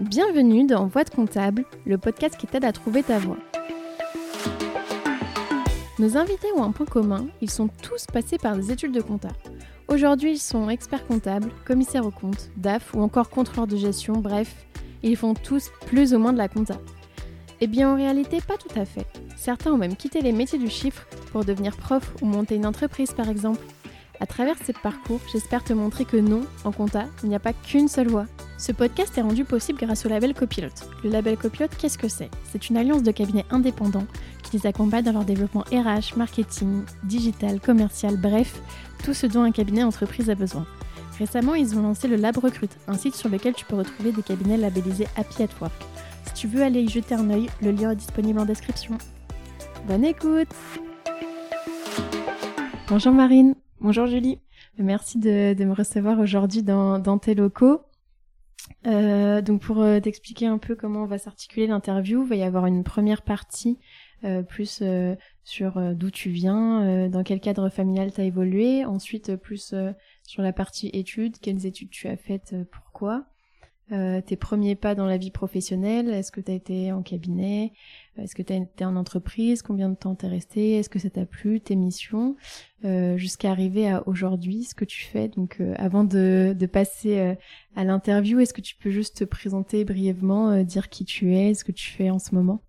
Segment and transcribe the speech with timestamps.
[0.00, 3.36] Bienvenue dans Voix de comptable, le podcast qui t'aide à trouver ta voie.
[5.98, 9.30] Nos invités ont un point commun, ils sont tous passés par des études de compta.
[9.88, 14.66] Aujourd'hui, ils sont experts comptables, commissaires aux comptes, DAF ou encore contrôleurs de gestion, bref,
[15.02, 16.78] ils font tous plus ou moins de la compta.
[17.60, 19.06] Eh bien, en réalité, pas tout à fait.
[19.36, 23.10] Certains ont même quitté les métiers du chiffre pour devenir prof ou monter une entreprise,
[23.10, 23.64] par exemple.
[24.20, 27.52] À travers ces parcours, j'espère te montrer que non, en compta, il n'y a pas
[27.52, 28.26] qu'une seule voie.
[28.58, 30.90] Ce podcast est rendu possible grâce au label Copilote.
[31.04, 32.28] Le label Copilote, qu'est-ce que c'est?
[32.42, 34.06] C'est une alliance de cabinets indépendants
[34.42, 38.60] qui les accompagne dans leur développement RH, marketing, digital, commercial, bref,
[39.04, 40.66] tout ce dont un cabinet entreprise a besoin.
[41.20, 44.22] Récemment, ils ont lancé le Lab Recrute, un site sur lequel tu peux retrouver des
[44.22, 45.72] cabinets labellisés Happy at Work.
[46.26, 48.98] Si tu veux aller y jeter un œil, le lien est disponible en description.
[49.86, 50.48] Bonne écoute
[52.88, 54.40] Bonjour Marine Bonjour Julie.
[54.76, 57.82] Merci de, me recevoir aujourd'hui dans, tes locaux.
[58.86, 62.66] Euh, donc pour euh, t'expliquer un peu comment va s'articuler l'interview, il va y avoir
[62.66, 63.78] une première partie
[64.24, 64.82] euh, plus
[65.44, 69.74] sur d'où tu viens, dans quel cadre familial tu as évolué, ensuite plus
[70.22, 73.24] sur la partie études, quelles études tu as faites, pourquoi.
[73.90, 77.72] Euh, tes premiers pas dans la vie professionnelle Est-ce que tu as été en cabinet?
[78.18, 79.62] Est-ce que tu as été en entreprise?
[79.62, 80.72] Combien de temps t'es resté?
[80.76, 82.36] Est-ce que ça t'a plu Tes missions?
[82.84, 85.28] Euh, Jusqu'à arriver à aujourd'hui, ce que tu fais.
[85.28, 87.34] Donc euh, avant de, de passer euh,
[87.76, 91.64] à l'interview, est-ce que tu peux juste te présenter brièvement, dire qui tu es, ce
[91.64, 92.62] que tu fais en ce moment?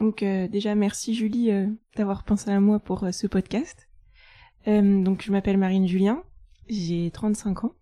[0.00, 1.50] Donc déjà merci Julie
[1.96, 3.88] d'avoir pensé à moi pour ce podcast.
[4.66, 6.24] donc je m'appelle Marine Julien,
[6.68, 7.72] j'ai 35 ans.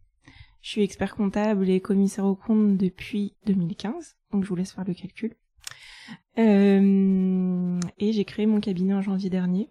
[0.61, 4.85] Je suis expert comptable et commissaire au compte depuis 2015, donc je vous laisse faire
[4.85, 5.35] le calcul.
[6.39, 9.71] Euh, et j'ai créé mon cabinet en janvier dernier.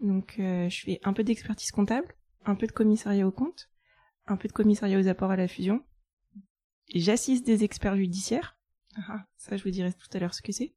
[0.00, 2.14] Donc euh, je fais un peu d'expertise comptable,
[2.44, 3.70] un peu de commissariat au compte,
[4.26, 5.82] un peu de commissariat aux apports à la fusion.
[6.94, 8.56] J'assiste des experts judiciaires.
[9.08, 10.74] Ah, ça je vous dirai tout à l'heure ce que c'est.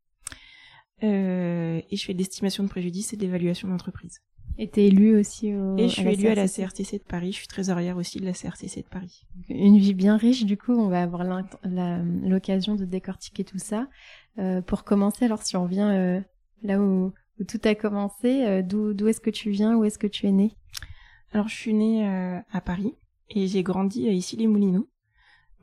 [1.04, 4.22] Euh, et je fais de l'estimation de préjudice et de l'évaluation d'entreprise.
[4.62, 7.32] Et t'es élue aussi au, Et je suis élue à la CRTC de Paris.
[7.32, 9.26] Je suis trésorière aussi de la CRTC de Paris.
[9.48, 11.24] Une vie bien riche, du coup, on va avoir
[11.64, 13.88] l'occasion de décortiquer tout ça.
[14.38, 16.20] Euh, pour commencer, alors si on vient euh,
[16.62, 17.14] là où,
[17.48, 20.58] tout a commencé, euh, d'où est-ce que tu viens, où est-ce que tu es née?
[21.32, 22.06] Alors je suis née
[22.52, 22.96] à Paris
[23.30, 24.90] et j'ai grandi ici les Moulineaux.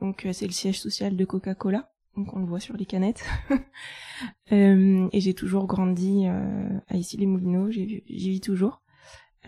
[0.00, 3.24] Donc c'est le siège social de Coca-Cola donc on le voit sur les canettes.
[4.52, 8.82] euh, et j'ai toujours grandi euh, à Issy-les-Moulineaux, j'y vis toujours.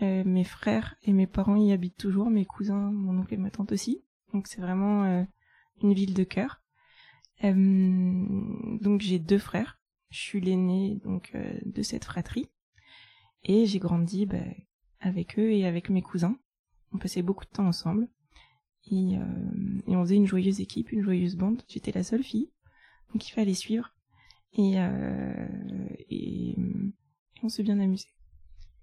[0.01, 3.51] Euh, mes frères et mes parents y habitent toujours, mes cousins, mon oncle et ma
[3.51, 4.03] tante aussi.
[4.33, 5.23] Donc c'est vraiment euh,
[5.81, 6.61] une ville de cœur.
[7.43, 9.79] donc j'ai deux frères.
[10.09, 12.49] Je suis l'aîné donc de cette fratrie.
[13.43, 14.37] Et j'ai grandi bah,
[14.99, 16.37] avec eux et avec mes cousins.
[16.91, 18.07] On passait beaucoup de temps ensemble.
[18.91, 19.13] Et,
[19.87, 21.61] et, on faisait une joyeuse équipe, une joyeuse bande.
[21.67, 22.49] J'étais la seule fille
[23.13, 23.93] donc il fallait suivre
[24.53, 25.47] et, euh,
[26.09, 26.55] et,
[27.41, 28.07] on s'est bien amusé.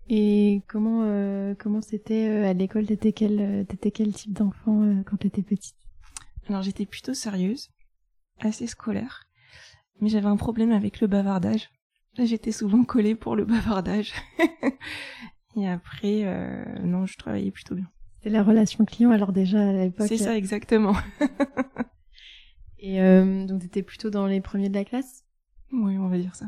[0.09, 2.87] Et comment euh, comment c'était euh, à l'école?
[2.87, 5.77] T'étais quel t'étais quel type d'enfant euh, quand t'étais petite?
[6.49, 7.71] Alors j'étais plutôt sérieuse,
[8.39, 9.25] assez scolaire,
[10.01, 11.71] mais j'avais un problème avec le bavardage.
[12.19, 14.15] J'étais souvent collée pour le bavardage.
[15.57, 16.25] et après,
[16.83, 17.91] non, je travaillais plutôt bien.
[18.17, 20.07] C'était la relation client alors déjà à l'époque.
[20.09, 20.95] C'est ça exactement.
[22.79, 25.25] Et euh, donc, t'étais plutôt dans les premiers de la classe?
[25.73, 26.47] Oui, on va dire ça.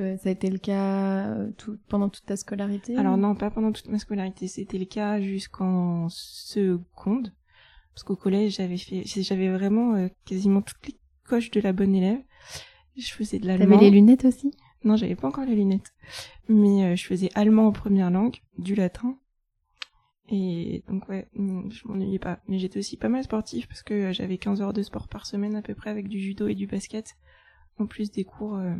[0.00, 3.50] Euh, ça a été le cas euh, tout, pendant toute ta scolarité Alors non, pas
[3.50, 4.48] pendant toute ma scolarité.
[4.48, 7.32] C'était le cas jusqu'en seconde.
[7.94, 11.94] Parce qu'au collège, j'avais fait, j'avais vraiment euh, quasiment toutes les coches de la bonne
[11.94, 12.20] élève.
[12.96, 13.76] Je faisais de l'allemand.
[13.76, 14.54] T'avais les lunettes aussi?
[14.84, 15.92] Non, j'avais pas encore les lunettes.
[16.48, 19.16] Mais je faisais allemand en première langue, du latin,
[20.28, 22.40] et donc ouais, je m'ennuyais pas.
[22.48, 25.56] Mais j'étais aussi pas mal sportif parce que j'avais 15 heures de sport par semaine
[25.56, 27.16] à peu près avec du judo et du basket,
[27.78, 28.74] en plus des cours euh,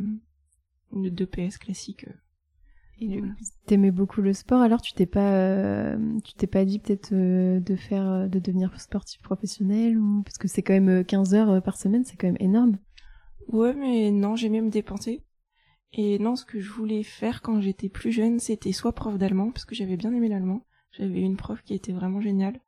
[0.93, 2.05] de PS classiques.
[2.07, 2.13] Euh.
[3.01, 3.21] Et
[3.65, 8.29] T'aimais beaucoup le sport, alors tu t'es pas, tu t'es pas dit peut-être de faire,
[8.29, 12.15] de devenir sportif professionnel ou parce que c'est quand même 15 heures par semaine, c'est
[12.15, 12.77] quand même énorme.
[13.47, 15.23] Ouais, mais non, j'aimais me dépenser.
[15.93, 19.51] Et non, ce que je voulais faire quand j'étais plus jeune, c'était soit prof d'allemand
[19.51, 22.59] parce que j'avais bien aimé l'allemand, j'avais une prof qui était vraiment géniale.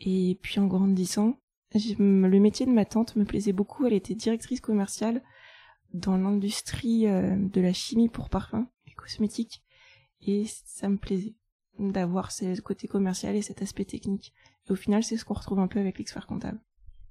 [0.00, 1.38] Et puis en grandissant,
[1.74, 3.86] le métier de ma tante me plaisait beaucoup.
[3.86, 5.22] Elle était directrice commerciale
[5.92, 9.62] dans l'industrie euh, de la chimie pour parfum et cosmétiques.
[10.20, 11.34] Et ça me plaisait
[11.78, 14.32] d'avoir ce côté commercial et cet aspect technique.
[14.68, 16.60] Et au final, c'est ce qu'on retrouve un peu avec l'expert comptable.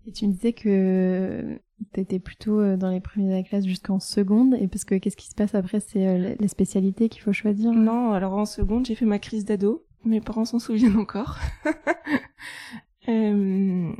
[0.07, 1.60] Et tu me disais que
[1.94, 5.18] t'étais plutôt euh, dans les premiers de la classe jusqu'en seconde, et parce que qu'est-ce
[5.18, 7.72] qui se passe après, c'est euh, les spécialités qu'il faut choisir?
[7.72, 11.38] Non, alors en seconde, j'ai fait ma crise d'ado, mes parents s'en souviennent encore.
[13.10, 13.92] euh,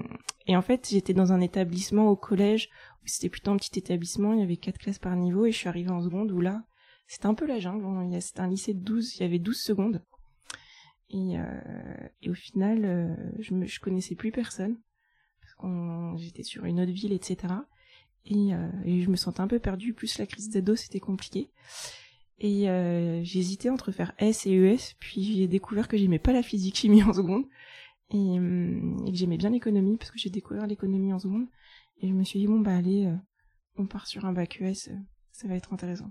[0.48, 2.70] et en fait, j'étais dans un établissement au collège
[3.06, 4.34] c'était plutôt un petit établissement.
[4.34, 6.64] Il y avait quatre classes par niveau et je suis arrivée en seconde où là,
[7.08, 7.86] c'était un peu la jungle.
[8.22, 10.02] C'était un lycée de 12, il y avait 12 secondes.
[11.10, 14.78] Et, euh, et au final, euh, je, connaissais plus personne
[15.42, 17.54] parce qu'on j'étais sur une autre ville, etc.
[18.26, 19.94] Et, euh, et, je me sentais un peu perdue.
[19.94, 21.50] Plus la crise d'ado, c'était compliqué.
[22.40, 22.66] Et
[23.24, 27.04] j'hésitais entre faire S et ES, puis j'ai découvert que j'aimais pas la physique chimie
[27.04, 27.46] en seconde
[28.10, 31.46] et, et que j'aimais bien l'économie parce que j'ai découvert l'économie en seconde.
[32.02, 33.16] Et je me suis dit bon bah allez, euh,
[33.78, 34.96] on part sur un bac ES, euh,
[35.32, 36.10] ça va être intéressant.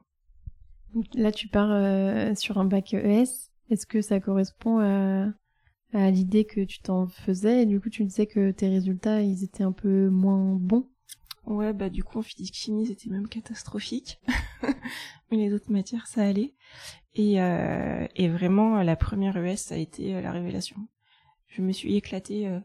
[1.15, 3.51] Là, tu pars euh, sur un bac ES.
[3.71, 5.29] Est-ce que ça correspond à,
[5.93, 7.63] à l'idée que tu t'en faisais?
[7.63, 10.89] Et du coup tu disais que tes résultats ils étaient un peu moins bons
[11.47, 14.21] Ouais, bah du coup en physique chimie c'était même catastrophique,
[15.31, 16.55] mais les autres matières ça allait.
[17.15, 20.77] Et, et vraiment la première ES ça a été la révélation.
[21.49, 22.61] Je me suis éclatée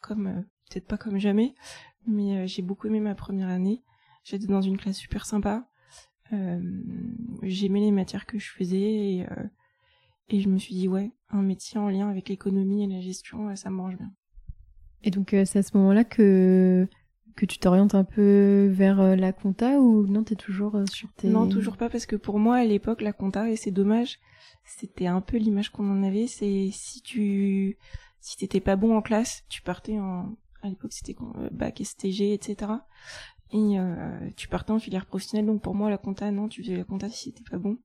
[0.00, 1.54] comme peut-être pas comme jamais,
[2.08, 3.82] mais euh, j'ai beaucoup aimé ma première année.
[4.24, 5.68] J'étais dans une classe super sympa.
[7.42, 9.26] J'aimais les matières que je faisais et,
[10.28, 13.56] et je me suis dit ouais un métier en lien avec l'économie et la gestion
[13.56, 14.12] ça me mange bien.
[15.02, 16.86] Et donc c'est à ce moment-là que
[17.38, 21.08] que tu t'orientes un peu vers euh, la compta ou non t'es toujours euh, sur
[21.12, 24.18] tes non toujours pas parce que pour moi à l'époque la compta et c'est dommage
[24.64, 27.78] c'était un peu l'image qu'on en avait c'est si tu
[28.20, 32.32] si t'étais pas bon en classe tu partais en à l'époque c'était euh, bac STG
[32.32, 32.72] etc
[33.50, 35.46] et euh, tu partais en filière professionnelle.
[35.46, 37.78] Donc pour moi la compta non tu faisais la compta si t'étais pas bon.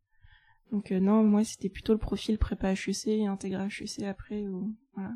[0.72, 4.76] Donc euh, non moi c'était plutôt le profil prépa HEC et intégré HEC après ou
[4.96, 5.12] voilà.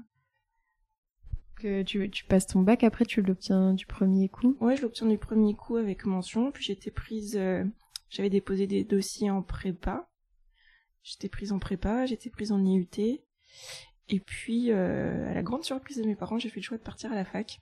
[1.60, 4.56] Que tu, tu passes ton bac, après tu l'obtiens du premier coup.
[4.62, 7.66] Ouais, je l'obtiens du premier coup avec mention, puis j'étais prise, euh,
[8.12, 10.08] j'avais déposé des dossiers en prépa,
[11.02, 12.86] j'étais prise en prépa, j'étais prise en IUT,
[14.10, 16.84] et puis euh, à la grande surprise de mes parents, j'ai fait le choix de
[16.84, 17.60] partir à la fac,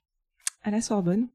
[0.62, 1.30] à la Sorbonne.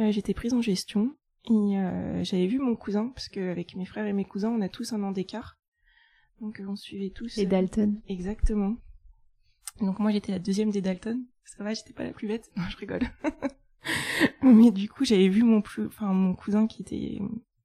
[0.00, 4.06] Euh, j'étais prise en gestion, et euh, j'avais vu mon cousin, parce qu'avec mes frères
[4.06, 5.58] et mes cousins, on a tous un an d'écart,
[6.40, 7.36] donc on suivait tous...
[7.36, 8.00] Les Dalton.
[8.08, 8.76] Exactement.
[9.80, 11.24] Donc moi j'étais la deuxième des Dalton.
[11.44, 12.50] Ça va, j'étais pas la plus bête.
[12.56, 13.02] Non, je rigole.
[14.42, 17.18] Mais du coup, j'avais vu mon plus, enfin mon cousin qui était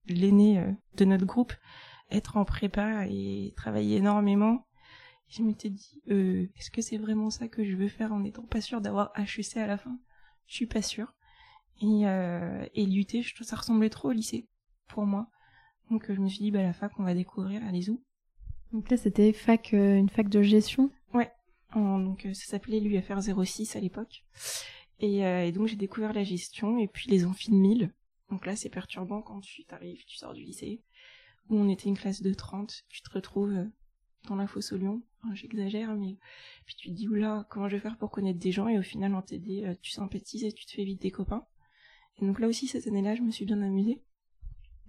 [0.08, 0.64] l'aîné
[0.96, 1.54] de notre groupe
[2.14, 4.66] être en prépa et travailler énormément.
[5.30, 8.44] Je m'étais dit, euh, est-ce que c'est vraiment ça que je veux faire en étant
[8.44, 9.98] pas sûre d'avoir HEC à la fin?
[10.48, 11.14] Je suis pas sûre.
[11.82, 14.48] Et, euh, et l'UT, je ça ressemblait trop au lycée
[14.88, 15.28] pour moi.
[15.90, 18.02] Donc je me suis dit, bah la fac, on va découvrir, allez où
[18.72, 20.92] Donc là, c'était fac, euh, une fac de gestion?
[21.14, 21.32] Ouais,
[21.74, 24.24] en, donc ça s'appelait l'UFR 06 à l'époque.
[25.00, 27.94] Et, euh, et, donc j'ai découvert la gestion et puis les amphis de 1000.
[28.30, 30.82] Donc là c'est perturbant quand tu arrives, tu sors du lycée,
[31.50, 33.68] où on était une classe de 30, tu te retrouves
[34.28, 35.02] dans la fosse au lion,
[35.34, 36.18] j'exagère, mais
[36.66, 38.68] puis tu te dis oula, comment je vais faire pour connaître des gens?
[38.68, 41.46] Et au final en TD tu sympathises et tu te fais vite des copains.
[42.22, 44.02] Et donc là aussi cette année-là je me suis bien amusée.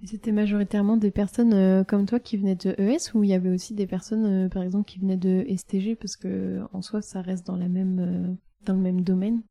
[0.03, 3.35] Et c'était majoritairement des personnes euh, comme toi qui venaient de ES ou il y
[3.35, 7.01] avait aussi des personnes euh, par exemple qui venaient de STG parce que en soi
[7.01, 8.35] ça reste dans la même euh,
[8.67, 9.43] dans le même domaine.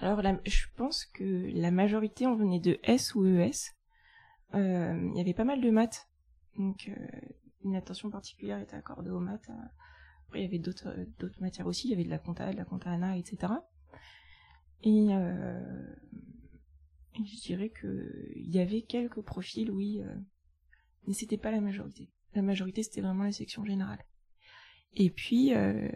[0.00, 3.74] Alors la, je pense que la majorité en venait de S ou ES.
[4.54, 6.08] Il y avait pas mal de maths,
[6.58, 6.90] donc
[7.64, 9.48] une attention particulière était accordée aux maths.
[10.32, 12.56] Après il y avait d'autres d'autres matières aussi, il y avait de la compta, de
[12.56, 13.52] la compta ANA, etc.
[14.82, 15.10] Et
[17.20, 20.14] et je dirais que il y avait quelques profils, oui, euh,
[21.06, 22.10] mais c'était pas la majorité.
[22.34, 24.02] La majorité, c'était vraiment la section générale.
[24.94, 25.88] Et puis, euh,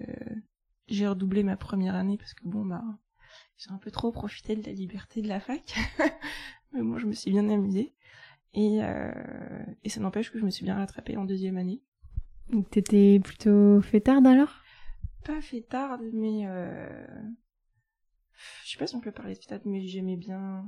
[0.89, 2.85] j'ai redoublé ma première année parce que bon, bah,
[3.57, 5.75] j'ai un peu trop profité de la liberté de la fac.
[6.73, 7.95] mais moi, je me suis bien amusée.
[8.57, 11.83] Euh, et ça n'empêche que je me suis bien rattrapée en deuxième année.
[12.51, 14.53] Donc t'étais plutôt fêtarde alors?
[15.25, 16.47] Pas fêtarde, mais...
[16.47, 17.07] Euh...
[18.65, 20.67] Je sais pas si on peut parler de fêtarde, mais j'aimais bien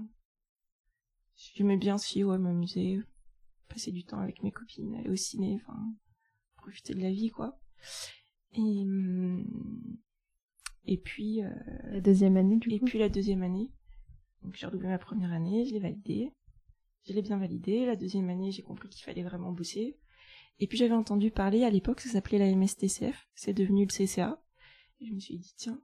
[1.55, 3.01] J'aimais bien aussi, ouais, m'amuser,
[3.69, 5.79] passer du temps avec mes copines, aller au ciné, enfin,
[6.57, 7.61] profiter de la vie, quoi.
[8.53, 8.85] Et,
[10.85, 11.45] et puis...
[11.45, 11.51] Euh,
[11.85, 12.87] la deuxième année, du et coup?
[12.87, 13.71] Et puis la deuxième année.
[14.43, 16.33] Donc j'ai redoublé ma première année, je l'ai validée.
[17.07, 17.87] Je l'ai bien validée.
[17.87, 19.97] La deuxième année, j'ai compris qu'il fallait vraiment bosser.
[20.61, 24.43] Et puis j'avais entendu parler, à l'époque, ça s'appelait la MSTCF, c'est devenu le CCA.
[25.01, 25.81] Et je me suis dit, tiens,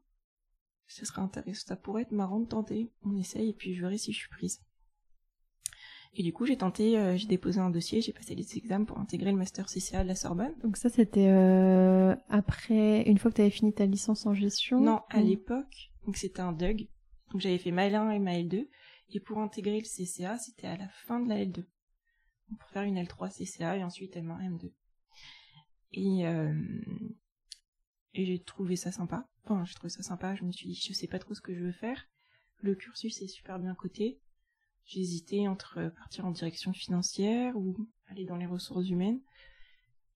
[0.88, 2.90] ça serait intéressant, ça pourrait être marrant de tenter.
[3.04, 4.60] On essaye et puis je verrai si je suis prise.
[6.16, 8.98] Et du coup, j'ai tenté, euh, j'ai déposé un dossier, j'ai passé les examens pour
[8.98, 10.54] intégrer le master CCA de la Sorbonne.
[10.62, 14.80] Donc ça, c'était euh, après, une fois que tu avais fini ta licence en gestion
[14.80, 15.26] Non, à mmh.
[15.26, 16.88] l'époque, donc c'était un DUG.
[17.32, 18.68] Donc j'avais fait ma L1 et ma L2.
[19.10, 21.64] Et pour intégrer le CCA, c'était à la fin de la L2.
[22.58, 24.72] Pour faire une L3 CCA et ensuite M1, M2.
[25.92, 26.54] Et, euh,
[28.14, 29.28] et j'ai trouvé ça sympa.
[29.44, 30.34] Enfin, j'ai trouvé ça sympa.
[30.34, 32.08] Je me suis dit, je sais pas trop ce que je veux faire.
[32.60, 34.18] le cursus est super bien coté.
[34.86, 37.76] J'hésitais entre partir en direction financière ou
[38.08, 39.20] aller dans les ressources humaines.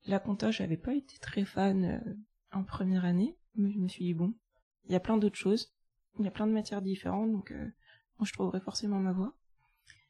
[0.07, 2.15] La compta, j'avais pas été très fan euh,
[2.53, 4.35] en première année, mais je me suis dit bon,
[4.85, 5.75] il y a plein d'autres choses,
[6.19, 7.65] il y a plein de matières différentes, donc euh,
[8.19, 9.37] moi je trouverai forcément ma voie.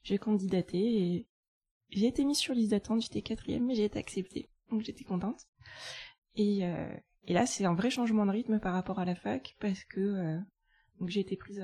[0.02, 1.28] J'ai candidaté et
[1.90, 5.46] j'ai été mise sur liste d'attente, j'étais quatrième, mais j'ai été acceptée, donc j'étais contente.
[6.34, 9.56] Et, euh, et là, c'est un vrai changement de rythme par rapport à la fac,
[9.60, 10.38] parce que
[10.98, 11.62] donc j'ai été prise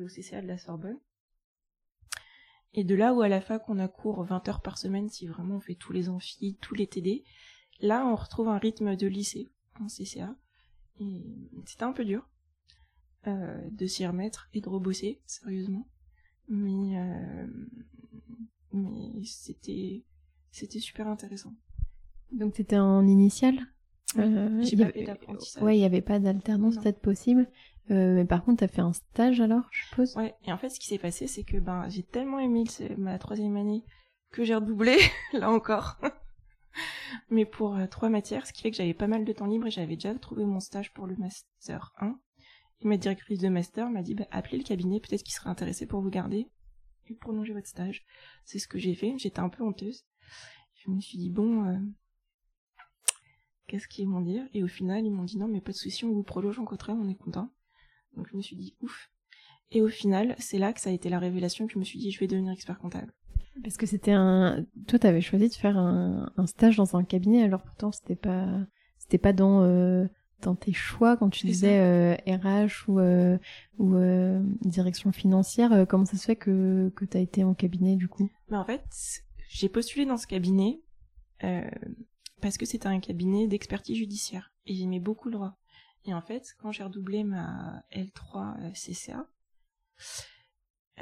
[0.00, 0.98] au CCA de la Sorbonne.
[2.74, 5.26] Et de là où à la fac on a cours 20 heures par semaine si
[5.26, 7.24] vraiment on fait tous les amphis, tous les TD,
[7.80, 9.48] là on retrouve un rythme de lycée
[9.80, 10.36] en CCA.
[11.00, 11.22] Et
[11.66, 12.28] c'était un peu dur
[13.26, 15.88] euh, de s'y remettre et de rebosser sérieusement.
[16.48, 17.46] Mais, euh,
[18.76, 20.04] mais c'était
[20.50, 21.52] c'était super intéressant.
[22.32, 23.58] Donc t'étais en initial
[24.18, 25.62] euh, J'ai pas fait d'apprentissage.
[25.62, 27.48] Ouais, il n'y avait pas d'alternance peut-être possible.
[27.90, 30.16] Euh, mais par contre, t'as fait un stage alors, je suppose?
[30.16, 32.64] Ouais, et en fait, ce qui s'est passé, c'est que ben, j'ai tellement aimé
[32.96, 33.84] ma troisième année
[34.32, 34.98] que j'ai redoublé,
[35.32, 35.98] là encore.
[37.30, 39.66] mais pour euh, trois matières, ce qui fait que j'avais pas mal de temps libre
[39.66, 42.18] et j'avais déjà trouvé mon stage pour le Master 1.
[42.80, 45.86] Et ma directrice de Master m'a dit, bah, appelez le cabinet, peut-être qu'il serait intéressé
[45.86, 46.48] pour vous garder
[47.14, 48.04] prolonger votre stage.
[48.44, 50.04] C'est ce que j'ai fait, j'étais un peu honteuse.
[50.74, 51.78] Je me suis dit, bon, euh,
[53.66, 54.46] qu'est-ce qu'ils vont dire?
[54.52, 56.64] Et au final, ils m'ont dit, non, mais pas de souci, on vous prolonge, en
[56.64, 57.50] contraire, on est content.
[58.16, 59.10] Donc je me suis dit ouf.
[59.70, 61.98] Et au final, c'est là que ça a été la révélation que je me suis
[61.98, 63.12] dit je vais devenir expert comptable.
[63.62, 64.64] Parce que c'était un.
[64.86, 68.66] Toi, t'avais choisi de faire un, stage dans un cabinet, alors pourtant c'était pas
[68.98, 70.06] c'était pas dans euh,
[70.42, 73.38] dans tes choix quand tu disais RH euh,
[73.78, 75.86] ou euh, ou direction financière.
[75.88, 78.30] comment ça se fait que que t'as été en cabinet du coup?
[78.48, 78.84] Mais en fait,
[79.48, 80.80] j'ai postulé dans ce cabinet
[82.40, 85.58] parce que c'était un cabinet d'expertise judiciaire et j'aimais beaucoup le droit.
[86.06, 89.28] Et en fait, quand j'ai redoublé ma L3 euh, CCA,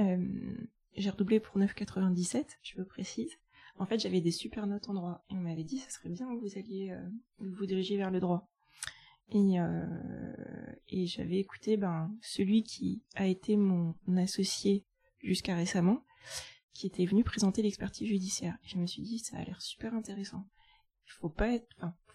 [0.01, 0.57] euh,
[0.97, 3.31] j'ai redoublé pour 9,97, je veux précise.
[3.77, 5.25] En fait, j'avais des super notes en droit.
[5.29, 8.21] Et on m'avait dit, ça serait bien que vous alliez euh, vous diriger vers le
[8.21, 8.49] droit.
[9.31, 9.57] Et,
[10.89, 14.85] et j'avais écouté ben, celui qui a été mon associé
[15.19, 16.05] jusqu'à récemment,
[16.73, 18.59] qui était venu présenter l'expertise judiciaire.
[18.65, 20.47] Et je me suis dit, ça a l'air super intéressant.
[21.07, 21.59] Il faut pas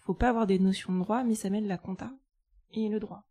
[0.00, 2.12] faut pas avoir des notions de droit, mais ça mêle la compta
[2.72, 3.28] et le droit.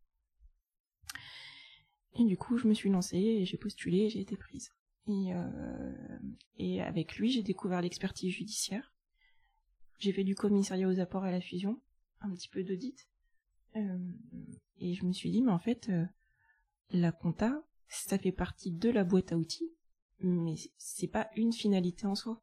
[2.15, 4.71] Et du coup, je me suis lancée et j'ai postulé et j'ai été prise.
[5.07, 6.19] Et, euh,
[6.57, 8.93] et avec lui, j'ai découvert l'expertise judiciaire.
[9.97, 11.81] J'ai fait du commissariat aux apports à la fusion,
[12.21, 13.07] un petit peu d'audit.
[13.75, 13.97] Euh,
[14.77, 16.05] et je me suis dit, mais en fait, euh,
[16.91, 19.71] la compta, ça fait partie de la boîte à outils,
[20.19, 22.41] mais c'est pas une finalité en soi.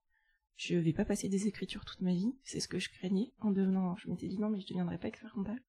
[0.56, 3.50] Je vais pas passer des écritures toute ma vie, c'est ce que je craignais en
[3.50, 3.96] devenant.
[3.96, 5.62] Je m'étais dit non, mais je deviendrai pas expert comptable.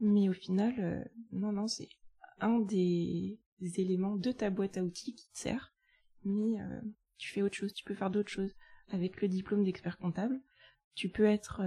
[0.00, 1.88] Mais au final, euh, non, non, c'est
[2.40, 5.72] un des, éléments de ta boîte à outils qui te sert.
[6.24, 6.58] Mais
[7.16, 8.54] tu fais autre chose, tu peux faire d'autres choses.
[8.88, 10.40] Avec le diplôme d'expert comptable,
[10.94, 11.62] tu peux être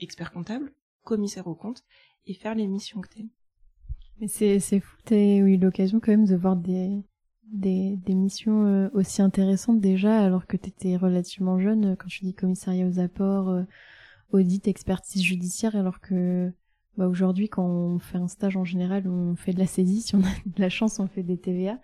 [0.00, 1.84] expert comptable, commissaire au compte,
[2.26, 3.30] et faire les missions que t'aimes.
[4.20, 7.02] Mais c'est, c'est fou, t'as eu l'occasion quand même de voir des,
[7.52, 12.86] des, des missions aussi intéressantes déjà, alors que t'étais relativement jeune, quand tu dis commissariat
[12.86, 13.64] aux apports,
[14.30, 16.52] audit, expertise judiciaire, alors que
[16.96, 20.00] bah aujourd'hui, quand on fait un stage en général, on fait de la saisie.
[20.00, 21.80] Si on a de la chance, on fait des TVA.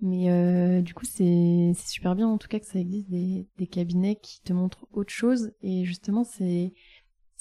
[0.00, 3.66] Mais euh, du coup, c'est super bien en tout cas que ça existe des, des
[3.66, 5.52] cabinets qui te montrent autre chose.
[5.62, 6.74] Et justement, c'est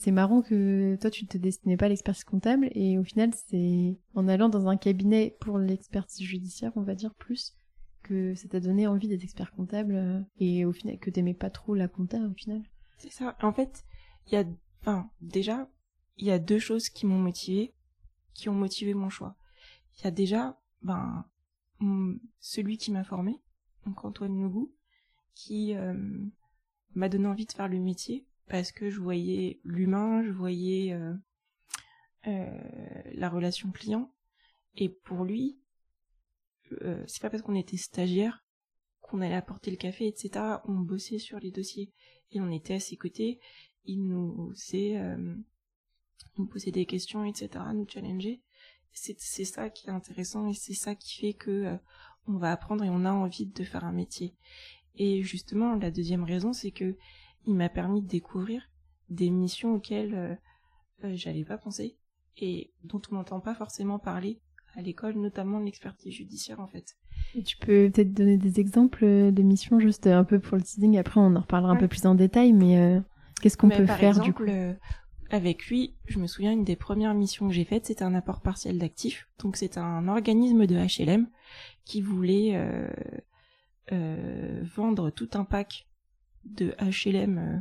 [0.06, 2.70] c'est marrant que toi, tu te destinais pas à l'expertise comptable.
[2.76, 7.16] Et au final, c'est en allant dans un cabinet pour l'expertise judiciaire, on va dire
[7.16, 7.58] plus,
[8.04, 9.96] que ça t'a donné envie d'être expert comptable.
[9.96, 12.62] Euh, et au final, que t'aimais pas trop la compta au final.
[13.00, 13.36] C'est ça.
[13.42, 13.84] En fait,
[14.28, 14.46] il y a...
[15.22, 15.68] Déjà,
[16.18, 17.74] il y a deux choses qui m'ont motivé,
[18.36, 19.36] qui ont motivé mon choix.
[19.98, 21.26] Il y a déjà, ben,
[22.40, 23.42] celui qui m'a formé,
[23.88, 24.72] donc Antoine Nougou,
[25.34, 25.96] qui euh,
[26.94, 31.14] m'a donné envie de faire le métier parce que je voyais l'humain, je voyais euh,
[32.28, 34.14] euh, la relation client,
[34.76, 35.60] et pour lui,
[37.06, 38.44] c'est pas parce qu'on était stagiaire
[39.00, 40.58] qu'on allait apporter le café, etc.
[40.66, 41.94] On bossait sur les dossiers
[42.32, 43.40] et on était à ses côtés.
[43.86, 45.00] Il nous faisait
[46.38, 48.42] nous des questions, etc., nous challenger.
[48.92, 51.78] C'est, c'est ça qui est intéressant et c'est ça qui fait que euh,
[52.28, 54.36] on va apprendre et on a envie de faire un métier.
[54.96, 56.96] Et justement, la deuxième raison, c'est que
[57.48, 58.64] il m'a permis de découvrir
[59.10, 60.36] des missions auxquelles euh,
[61.04, 61.98] euh, j'avais pas pensé
[62.38, 64.42] et dont on n'entend pas forcément parler
[64.76, 66.98] à l'école, notamment l'expertise judiciaire en fait.
[67.34, 70.98] Et tu peux peut-être donner des exemples de missions juste un peu pour le teasing.
[70.98, 73.02] Après, on en reparlera un peu plus en détail, mais
[73.42, 74.44] qu'est-ce qu'on peut faire du coup?
[75.30, 78.42] avec lui, je me souviens, une des premières missions que j'ai faites, c'était un apport
[78.42, 79.28] partiel d'actifs.
[79.40, 81.28] Donc c'est un organisme de HLM
[81.84, 82.88] qui voulait euh,
[83.92, 85.88] euh, vendre tout un pack
[86.46, 87.60] de HLM euh,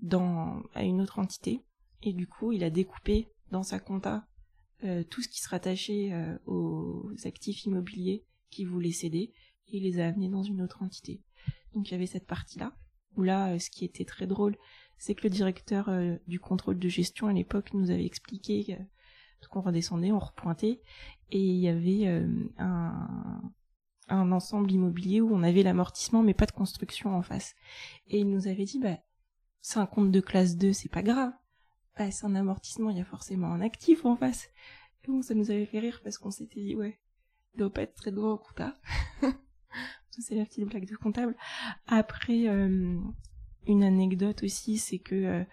[0.00, 1.64] dans, à une autre entité.
[2.02, 4.26] Et du coup, il a découpé dans sa compta
[4.84, 9.32] euh, tout ce qui se rattachait euh, aux actifs immobiliers qu'il voulait céder
[9.68, 11.22] et il les a amenés dans une autre entité.
[11.74, 12.74] Donc il y avait cette partie-là,
[13.16, 14.56] où là, ce qui était très drôle,
[14.98, 15.88] c'est que le directeur
[16.26, 18.76] du contrôle de gestion à l'époque nous avait expliqué
[19.48, 20.80] qu'on redescendait, on repointait,
[21.30, 22.06] et il y avait
[22.58, 23.40] un,
[24.10, 27.54] un ensemble immobilier où on avait l'amortissement mais pas de construction en face.
[28.08, 28.98] Et il nous avait dit, bah,
[29.60, 31.32] c'est un compte de classe 2, c'est pas grave.
[31.98, 34.48] Bah, c'est un amortissement, il y a forcément un actif en face.
[35.04, 36.98] Et bon, ça nous avait fait rire parce qu'on s'était dit, ouais,
[37.54, 38.74] il doit pas être très droit au compta.
[40.10, 41.36] c'est la petite blague de comptable.
[41.86, 42.98] Après, euh,
[43.66, 45.44] une anecdote aussi, c'est que euh,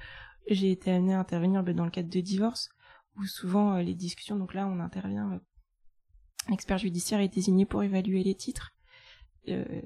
[0.50, 2.70] j'ai été amenée à intervenir bah, dans le cadre de divorce,
[3.18, 5.42] où souvent euh, les discussions, donc là on intervient,
[6.50, 8.74] l'expert judiciaire est désigné pour évaluer les titres
[9.48, 9.82] euh,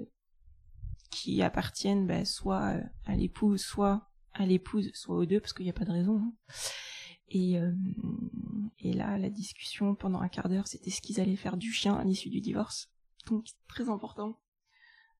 [1.09, 2.75] qui appartiennent bah, soit
[3.05, 6.17] à l'épouse, soit à l'épouse, soit aux deux, parce qu'il n'y a pas de raison.
[6.17, 6.33] hein.
[7.33, 7.71] Et, euh,
[8.79, 11.95] et là, la discussion pendant un quart d'heure, c'était ce qu'ils allaient faire du chien
[11.95, 12.89] à l'issue du divorce.
[13.27, 14.37] Donc, très important.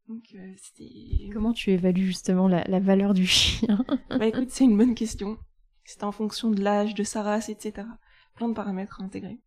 [0.07, 1.29] Donc, euh, c'était...
[1.31, 3.85] Comment tu évalues justement la, la valeur du chien?
[4.09, 5.37] Bah écoute, c'est une bonne question.
[5.85, 7.87] C'est en fonction de l'âge, de sa race, etc.
[8.35, 9.39] Plein de paramètres à intégrer.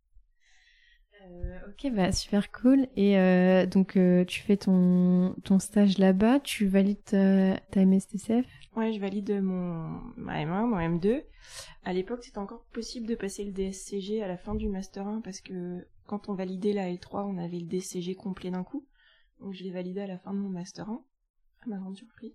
[1.25, 2.87] Euh, Ok, bah super cool.
[2.95, 8.45] Et euh, donc euh, tu fais ton, ton stage là-bas, tu valides ta, ta MSTCF
[8.75, 11.23] Ouais, je valide mon ma M1, mon M2.
[11.83, 15.21] À l'époque, c'était encore possible de passer le DSCG à la fin du Master 1
[15.21, 18.85] parce que quand on validait la L3, on avait le DSCG complet d'un coup.
[19.41, 22.33] Donc je l'ai validé à la fin de mon Master 1, à ma grande surprise.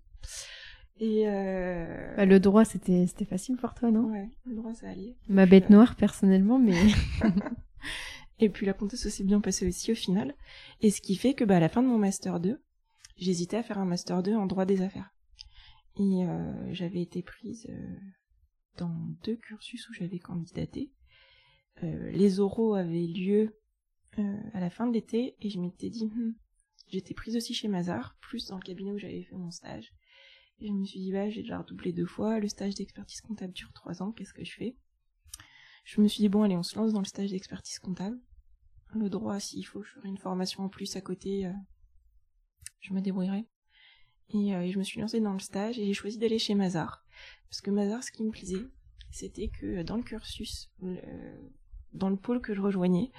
[0.99, 2.15] Et euh...
[2.15, 4.11] Bah, Le droit, c'était c'était facile pour toi, non?
[4.11, 5.15] Ouais, le droit ça allait.
[5.27, 6.77] Ma bête noire, personnellement, mais...
[8.41, 10.35] Et puis la compta s'est bien passée aussi au final.
[10.81, 12.59] Et ce qui fait que bah, à la fin de mon Master 2,
[13.17, 15.13] j'hésitais à faire un Master 2 en droit des affaires.
[15.97, 17.95] Et euh, j'avais été prise euh,
[18.77, 20.91] dans deux cursus où j'avais candidaté.
[21.83, 23.55] Euh, les oraux avaient lieu
[24.53, 26.33] à la fin de l'été et je m'étais dit, Hmm,
[26.89, 29.93] j'étais prise aussi chez Mazar, plus dans le cabinet où j'avais fait mon stage.
[30.59, 33.53] Et je me suis dit, bah, j'ai déjà redoublé deux fois, le stage d'expertise comptable
[33.53, 34.75] dure trois ans, qu'est-ce que je fais?
[35.85, 38.19] Je me suis dit, bon, allez, on se lance dans le stage d'expertise comptable.
[38.93, 41.53] Le droit, s'il faut, je ferai une formation en plus à côté, euh,
[42.81, 43.45] je me débrouillerai.
[44.29, 46.55] Et, euh, et je me suis lancée dans le stage et j'ai choisi d'aller chez
[46.55, 47.03] Mazar.
[47.49, 48.67] Parce que Mazar, ce qui me plaisait,
[49.11, 50.71] c'était que dans le cursus,
[51.93, 53.11] dans le pôle que je rejoignais,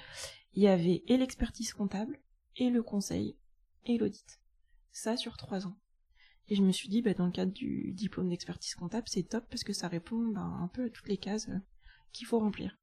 [0.53, 2.19] il y avait et l'expertise comptable,
[2.55, 3.37] et le conseil,
[3.85, 4.39] et l'audit.
[4.91, 5.77] Ça sur trois ans.
[6.49, 9.45] Et je me suis dit, bah, dans le cadre du diplôme d'expertise comptable, c'est top
[9.49, 11.59] parce que ça répond bah, un peu à toutes les cases euh,
[12.11, 12.77] qu'il faut remplir.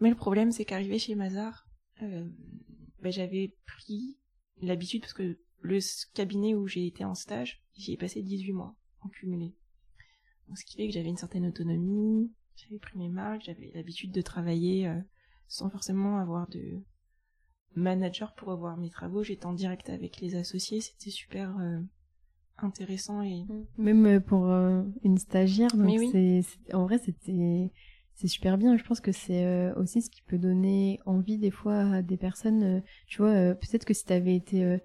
[0.00, 1.66] Mais le problème, c'est qu'arrivé chez Mazar,
[2.02, 2.28] euh,
[3.02, 4.18] bah, j'avais pris
[4.60, 5.78] l'habitude parce que le
[6.14, 9.54] cabinet où j'ai été en stage, j'y ai passé 18 mois en cumulé.
[10.48, 14.12] Donc, ce qui fait que j'avais une certaine autonomie, j'avais pris mes marques, j'avais l'habitude
[14.12, 15.00] de travailler euh,
[15.48, 16.82] sans forcément avoir de
[17.74, 19.22] manager pour revoir mes travaux.
[19.22, 21.80] J'étais en direct avec les associés, c'était super euh,
[22.58, 23.44] intéressant et
[23.76, 26.10] Même euh, pour euh, une stagiaire, donc oui.
[26.42, 27.70] c'est- en vrai, c'était,
[28.16, 28.76] c'est super bien.
[28.76, 32.16] Je pense que c'est euh, aussi ce qui peut donner envie des fois à des
[32.16, 32.62] personnes.
[32.64, 34.78] euh, tu vois, euh, peut-être que si t'avais été,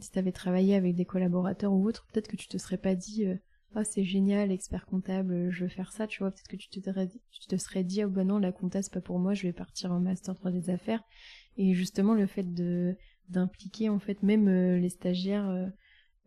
[0.00, 3.26] si t'avais travaillé avec des collaborateurs ou autres, peut-être que tu te serais pas dit,
[3.74, 6.06] ah c'est génial, expert comptable, je veux faire ça.
[6.06, 9.00] Tu vois, peut-être que tu te, serais dit- oh bah non, la compta c'est pas
[9.00, 11.02] pour moi, je vais partir en master droit des affaires.
[11.56, 12.96] Et justement, le fait de
[13.28, 15.70] d'impliquer en fait même les stagiaires.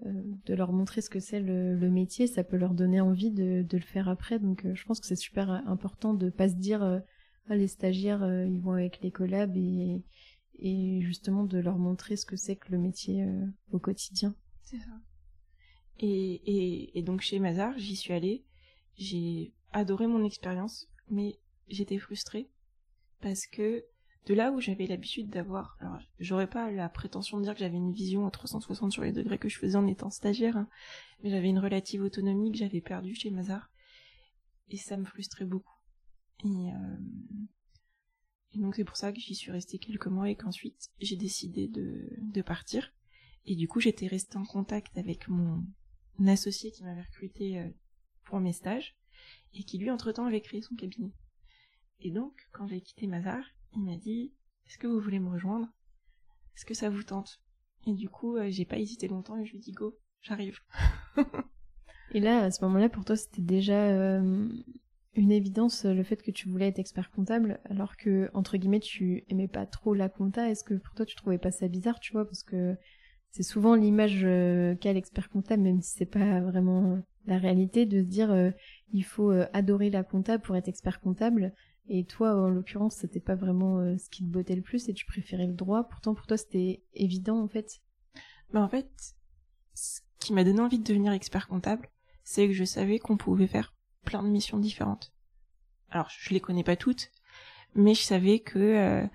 [0.05, 0.11] Euh,
[0.45, 3.79] de leur montrer ce que c'est le, métier, ça peut leur donner envie de, le
[3.79, 4.39] faire après.
[4.39, 7.01] Donc euh, je pense que c'est super euh, important de pas se dire
[7.47, 10.03] ah les stagiaires ils vont avec les collabs et,
[10.59, 13.25] et justement de leur montrer ce que c'est que le métier
[13.71, 14.35] au quotidien.
[14.63, 14.99] C'est ça.
[15.99, 18.43] Et, et, et donc chez Mazar, j'y suis allée.
[18.95, 22.49] J'ai adoré mon expérience, mais j'étais frustrée
[23.21, 23.85] parce que
[24.25, 27.77] de là où j'avais l'habitude d'avoir, alors j'aurais pas la prétention de dire que j'avais
[27.77, 30.67] une vision à 360 sur les degrés que je faisais en étant stagiaire, hein,
[31.23, 33.69] mais j'avais une relative autonomie que j'avais perdue chez Mazar
[34.69, 35.77] et ça me frustrait beaucoup.
[36.43, 36.97] Et, euh,
[38.53, 41.67] et donc c'est pour ça que j'y suis restée quelques mois et qu'ensuite j'ai décidé
[41.67, 42.91] de, de partir.
[43.45, 45.63] Et du coup, j'étais restée en contact avec mon
[46.25, 47.69] associé qui m'avait recruté euh,
[48.23, 48.95] pour mes stages
[49.53, 51.13] et qui lui, entre-temps, avait créé son cabinet.
[51.99, 53.43] Et donc, quand j'ai quitté Mazar,
[53.75, 54.33] il m'a dit
[54.67, 55.67] Est-ce que vous voulez me rejoindre?
[56.55, 57.41] Est-ce que ça vous tente?
[57.87, 60.59] Et du coup, euh, j'ai pas hésité longtemps et je lui ai dit Go, j'arrive.
[62.11, 66.47] Et là, à ce moment-là, pour toi, c'était déjà une évidence le fait que tu
[66.47, 70.49] voulais être expert comptable, alors que entre guillemets, tu aimais pas trop la compta.
[70.49, 72.77] Est-ce que pour toi, tu trouvais pas ça bizarre, tu vois, parce que
[73.31, 74.21] c'est souvent l'image
[74.79, 78.53] qu'a l'expert comptable, même si c'est pas vraiment la réalité, de se dire
[78.93, 81.53] il faut adorer la compta pour être expert comptable.
[81.87, 84.93] Et toi, en l'occurrence, c'était pas vraiment euh, ce qui te bottait le plus et
[84.93, 85.87] tu préférais le droit.
[85.87, 87.81] Pourtant, pour toi, c'était évident, en fait.
[88.51, 88.89] Bah, en fait,
[89.73, 91.89] ce qui m'a donné envie de devenir expert comptable,
[92.23, 95.13] c'est que je savais qu'on pouvait faire plein de missions différentes.
[95.89, 97.11] Alors, je les connais pas toutes,
[97.75, 99.05] mais je savais que euh,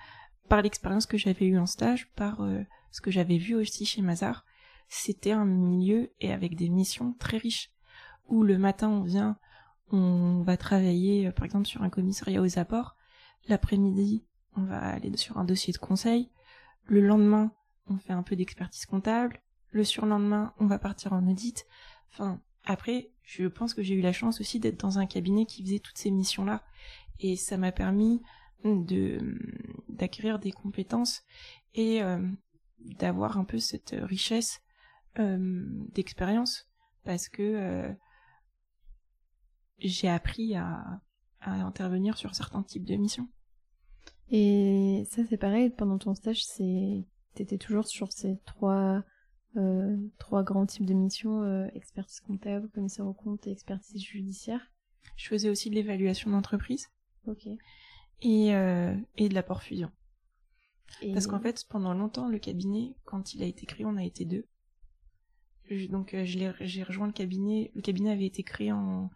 [0.49, 4.03] par l'expérience que j'avais eue en stage, par euh, ce que j'avais vu aussi chez
[4.03, 4.45] Mazar,
[4.89, 7.73] c'était un milieu et avec des missions très riches,
[8.29, 9.39] où le matin on vient
[9.93, 12.97] on va travailler euh, par exemple sur un commissariat aux apports.
[13.49, 14.25] L'après-midi,
[14.57, 16.31] on va aller sur un dossier de conseil.
[16.85, 17.53] Le lendemain,
[17.89, 19.41] on fait un peu d'expertise comptable.
[19.71, 21.67] Le surlendemain, on va partir en audit.
[22.11, 25.63] Enfin, après, je pense que j'ai eu la chance aussi d'être dans un cabinet qui
[25.63, 26.63] faisait toutes ces missions-là.
[27.21, 28.23] Et ça m'a permis
[28.65, 29.39] de
[29.89, 31.23] d'acquérir des compétences
[31.75, 32.19] et euh,
[32.79, 34.61] d'avoir un peu cette richesse
[35.19, 36.69] euh, d'expérience
[37.05, 37.95] parce que
[39.81, 41.01] j'ai appris à,
[41.41, 43.29] à intervenir sur certains types de missions.
[44.31, 49.03] Et ça, c'est pareil, pendant ton stage, c'est t'étais toujours sur ces trois,
[49.57, 54.71] euh, trois grands types de missions, euh, expertise comptable, commissaire au compte et expertise judiciaire.
[55.17, 56.89] Je faisais aussi de l'évaluation d'entreprise.
[57.27, 57.47] Ok.
[58.23, 59.91] Et, euh, et de l'apport fusion.
[61.13, 64.25] Parce qu'en fait, pendant longtemps, le cabinet, quand il a été créé, on a été
[64.25, 64.47] deux.
[65.89, 67.71] donc, euh, j'ai rejoint le cabinet.
[67.75, 69.09] Le cabinet avait été créé en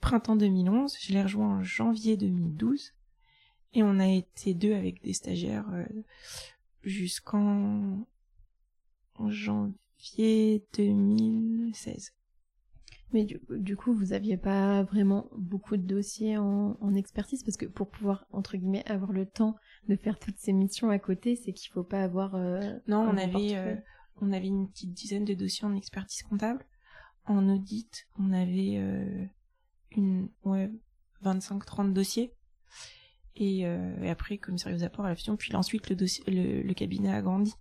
[0.00, 0.96] printemps 2011.
[1.00, 2.92] Je l'ai rejoint en janvier 2012.
[3.72, 5.84] Et on a été deux avec des stagiaires euh,
[6.82, 8.06] jusqu'en
[9.28, 12.12] janvier 2016.
[13.12, 17.66] Mais du, coup, vous aviez pas vraiment beaucoup de dossiers en, en, expertise parce que
[17.66, 19.56] pour pouvoir entre guillemets avoir le temps
[19.88, 22.36] de faire toutes ces missions à côté, c'est qu'il faut pas avoir.
[22.36, 23.74] Euh, non, on avait euh,
[24.20, 26.64] on avait une petite dizaine de dossiers en expertise comptable.
[27.24, 28.78] En audit, on avait
[29.92, 30.70] une ouais
[31.22, 32.34] 25-30 dossiers.
[33.36, 36.72] Et, euh, et, après commissariat aux apports à la fusion puis ensuite le dossier le,
[36.74, 37.54] cabinet a grandi.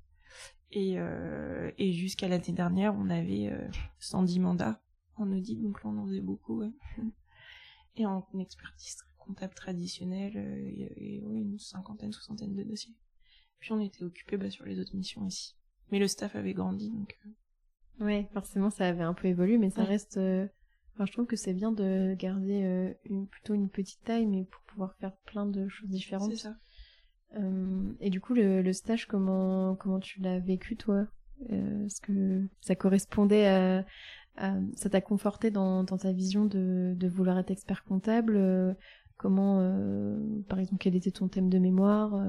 [0.72, 3.52] Et, euh, et jusqu'à l'année dernière on avait
[4.00, 4.82] 110 euh, mandats
[5.15, 5.62] en audit.
[5.62, 6.72] Donc là on en faisait beaucoup ouais.
[7.96, 10.34] et en expertise comptable traditionnelle
[10.65, 12.96] il y avait une cinquantaine soixantaine de dossiers.
[13.60, 15.56] Puis on était occupé bah, sur les autres missions aussi.
[15.92, 17.18] Mais le staff avait grandi donc
[18.00, 20.20] ouais forcément ça avait un peu évolué mais ça reste
[21.05, 24.62] je trouve que c'est bien de garder euh, une, plutôt une petite taille, mais pour
[24.63, 26.31] pouvoir faire plein de choses différentes.
[26.31, 26.55] C'est ça.
[27.38, 31.05] Euh, et du coup, le, stage, comment comment tu l'as vécu toi?
[31.51, 33.85] Euh, Est-ce que ça correspondait à,
[34.75, 38.75] ça t'a conforté dans, dans ta vision de, de vouloir être expert comptable?
[39.17, 39.59] Comment,
[40.47, 42.25] par exemple, quel était ton thème de mémoire?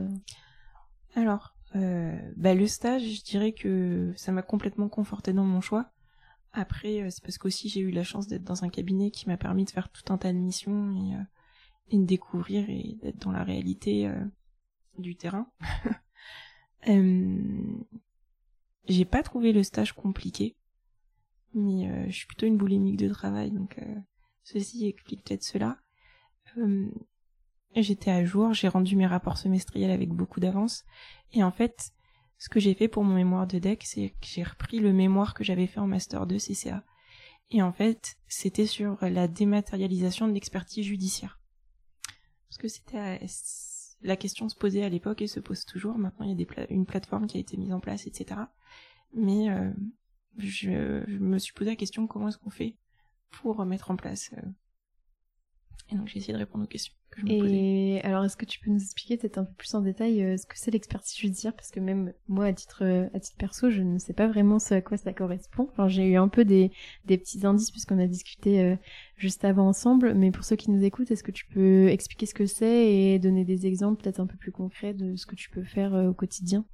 [1.15, 5.93] Alors, bah, le stage, je dirais que ça m'a complètement conforté dans mon choix.
[6.53, 9.37] Après, euh, c'est parce qu'aussi j'ai eu la chance d'être dans un cabinet qui m'a
[9.37, 11.23] permis de faire tout un tas de missions et, euh,
[11.91, 14.25] et de découvrir et d'être dans la réalité euh,
[14.99, 15.47] du terrain.
[18.89, 20.57] j'ai pas trouvé le stage compliqué,
[21.55, 23.79] mais je suis plutôt une boulimique de travail, donc
[24.43, 25.79] ceci explique peut-être cela.
[27.77, 30.85] J'étais à jour, j'ai rendu mes rapports semestriels avec beaucoup d'avance,
[31.33, 31.93] et en fait,
[32.41, 35.35] ce que j'ai fait pour mon mémoire de deck, c'est que j'ai repris le mémoire
[35.35, 36.83] que j'avais fait en master 2 CCA.
[37.51, 41.39] Et en fait, c'était sur la dématérialisation de l'expertise judiciaire.
[42.49, 43.21] Parce que c'était
[44.01, 45.99] la question se posait à l'époque et se pose toujours.
[45.99, 48.41] Maintenant, il y a une plateforme qui a été mise en place, etc.
[49.13, 49.71] Mais euh,
[50.39, 52.75] je, je, me suis posé la question comment est-ce qu'on fait
[53.29, 54.49] pour mettre en place euh,
[55.91, 58.45] et donc j'ai essayé de répondre aux questions que je me Et alors est-ce que
[58.45, 61.17] tu peux nous expliquer peut-être un peu plus en détail euh, ce que c'est l'expertise
[61.17, 61.55] judiciaire?
[61.55, 64.59] Parce que même moi, à titre, euh, à titre perso, je ne sais pas vraiment
[64.59, 65.69] ce à quoi ça correspond.
[65.77, 66.71] Alors j'ai eu un peu des,
[67.05, 68.77] des petits indices puisqu'on a discuté euh,
[69.17, 70.15] juste avant ensemble.
[70.15, 73.19] Mais pour ceux qui nous écoutent, est-ce que tu peux expliquer ce que c'est et
[73.19, 76.15] donner des exemples peut-être un peu plus concrets de ce que tu peux faire au
[76.15, 76.65] quotidien?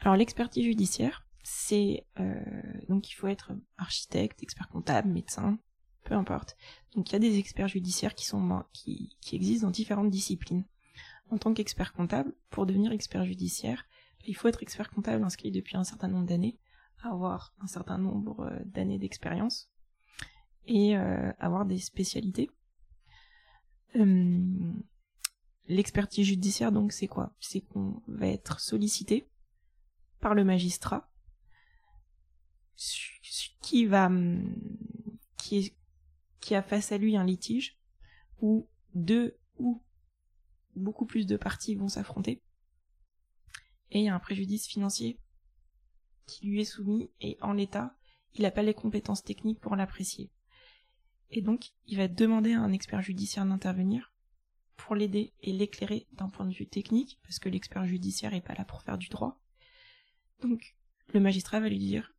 [0.00, 2.04] Alors l'expertise judiciaire, c'est
[2.88, 5.58] donc il faut être architecte, expert comptable, médecin,
[6.04, 6.56] peu importe.
[6.94, 10.64] Donc il y a des experts judiciaires qui sont qui, qui existent dans différentes disciplines.
[11.30, 13.86] En tant qu'expert comptable, pour devenir expert judiciaire,
[14.26, 16.58] il faut être expert comptable inscrit depuis un certain nombre d'années,
[17.02, 19.70] avoir un certain nombre euh, d'années d'expérience
[20.66, 22.50] et euh, avoir des spécialités.
[23.94, 24.82] Hum,
[25.68, 27.34] l'expertise judiciaire, donc, c'est quoi?
[27.40, 29.28] C'est qu'on va être sollicité
[30.20, 31.08] par le magistrat
[33.60, 34.54] qui va hum,
[35.36, 35.76] qui, est,
[36.42, 37.78] qui a face à lui un litige
[38.40, 39.82] où deux ou
[40.74, 42.42] beaucoup plus de parties vont s'affronter.
[43.90, 45.18] Et il y a un préjudice financier
[46.26, 47.96] qui lui est soumis et en l'état,
[48.34, 50.30] il n'a pas les compétences techniques pour l'apprécier.
[51.30, 54.12] Et donc, il va demander à un expert judiciaire d'intervenir
[54.76, 58.54] pour l'aider et l'éclairer d'un point de vue technique, parce que l'expert judiciaire n'est pas
[58.54, 59.40] là pour faire du droit.
[60.40, 60.76] Donc,
[61.08, 62.14] le magistrat va lui dire,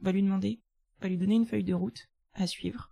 [0.00, 0.60] va lui demander,
[1.00, 2.91] va lui donner une feuille de route à suivre,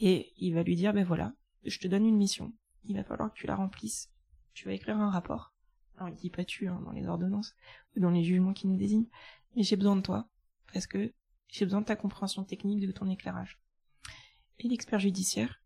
[0.00, 1.34] et il va lui dire, ben voilà,
[1.64, 2.52] je te donne une mission,
[2.84, 4.10] il va falloir que tu la remplisses,
[4.54, 5.52] tu vas écrire un rapport.
[5.96, 7.54] Alors il dit pas tu hein, dans les ordonnances
[7.94, 9.08] ou dans les jugements qui nous désignent,
[9.54, 10.26] mais j'ai besoin de toi
[10.72, 11.12] parce que
[11.48, 13.60] j'ai besoin de ta compréhension technique de ton éclairage.
[14.58, 15.62] Et l'expert judiciaire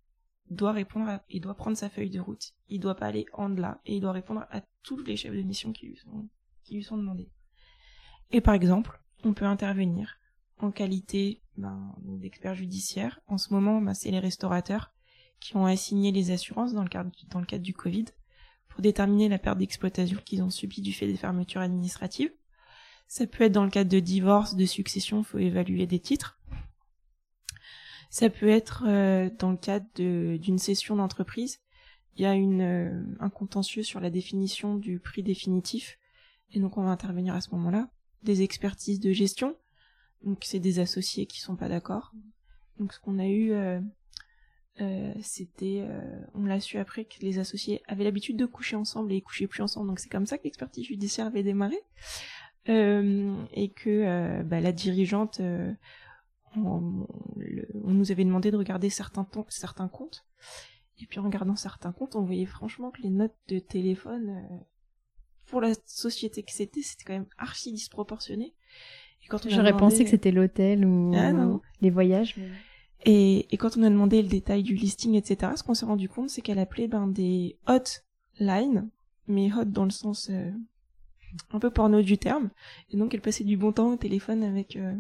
[0.51, 3.81] doit répondre il doit prendre sa feuille de route, il doit pas aller en delà
[3.87, 6.29] et il doit répondre à tous les chefs de mission qui lui sont
[6.65, 7.31] qui lui sont demandés.
[8.33, 10.19] Et par exemple, on peut intervenir
[10.59, 13.21] en qualité ben, d'expert judiciaire.
[13.27, 14.93] En ce moment, ben, c'est les restaurateurs
[15.41, 18.07] qui ont assigné les assurances dans le cadre, dans le cadre du Covid
[18.69, 22.33] pour déterminer la perte d'exploitation qu'ils ont subie du fait des fermetures administratives.
[23.07, 26.41] Ça peut être dans le cadre de divorce, de succession, il faut évaluer des titres.
[28.11, 31.61] Ça peut être euh, dans le cadre d'une cession d'entreprise.
[32.17, 35.99] Il y a une, euh, un contentieux sur la définition du prix définitif,
[36.53, 37.89] et donc on va intervenir à ce moment-là.
[38.23, 39.57] Des expertises de gestion,
[40.25, 42.13] donc c'est des associés qui sont pas d'accord.
[42.79, 43.81] Donc ce qu'on a eu euh,
[44.81, 49.13] euh, c'était, euh, on l'a su après que les associés avaient l'habitude de coucher ensemble
[49.13, 51.79] et ils couchaient plus ensemble, donc c'est comme ça que l'expertise judiciaire avait démarré.
[52.67, 55.39] Et que bah, la dirigeante,
[56.57, 57.07] on,
[57.77, 60.25] nous avait demandé de regarder certains comptes,
[60.99, 64.49] et puis en regardant certains comptes, on voyait franchement que les notes de téléphone,
[65.45, 68.55] pour la société que c'était, c'était quand même archi disproportionné.
[69.49, 71.33] J'aurais pensé que c'était l'hôtel ou ah,
[71.81, 72.37] les voyages.
[72.37, 72.49] Mais...
[73.07, 76.09] Et, et, quand on a demandé le détail du listing, etc., ce qu'on s'est rendu
[76.09, 78.89] compte, c'est qu'elle appelait ben, des hotlines,
[79.27, 80.51] mais hot dans le sens euh,
[81.51, 82.51] un peu porno du terme.
[82.91, 84.95] Et donc elle passait du bon temps au téléphone avec euh,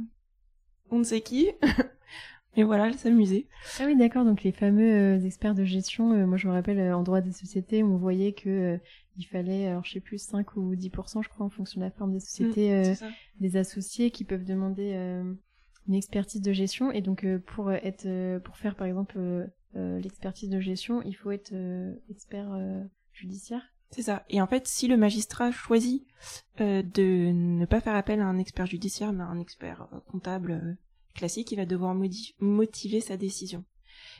[0.91, 1.49] on ne sait qui.
[2.57, 3.47] mais voilà, elle s'amusait.
[3.81, 4.27] Ah oui, d'accord.
[4.27, 7.83] Donc les fameux euh, experts de gestion, moi je me rappelle en droit des sociétés,
[7.83, 8.79] on voyait que
[9.16, 11.90] il fallait, alors je sais plus, 5 ou 10%, je crois, en fonction de la
[11.90, 13.07] forme des sociétés, mmh,
[13.40, 14.94] des associés qui peuvent demander
[15.88, 19.18] une expertise de gestion et donc euh, pour euh, être euh, pour faire par exemple
[19.74, 21.53] l'expertise de gestion, il faut être
[22.09, 22.57] expert
[23.12, 23.61] judiciaire.
[23.90, 24.24] C'est ça.
[24.29, 26.07] Et en fait, si le magistrat choisit
[26.61, 30.77] de ne pas faire appel à un expert judiciaire, mais à un expert comptable
[31.12, 31.96] classique, il va devoir
[32.38, 33.64] motiver sa décision.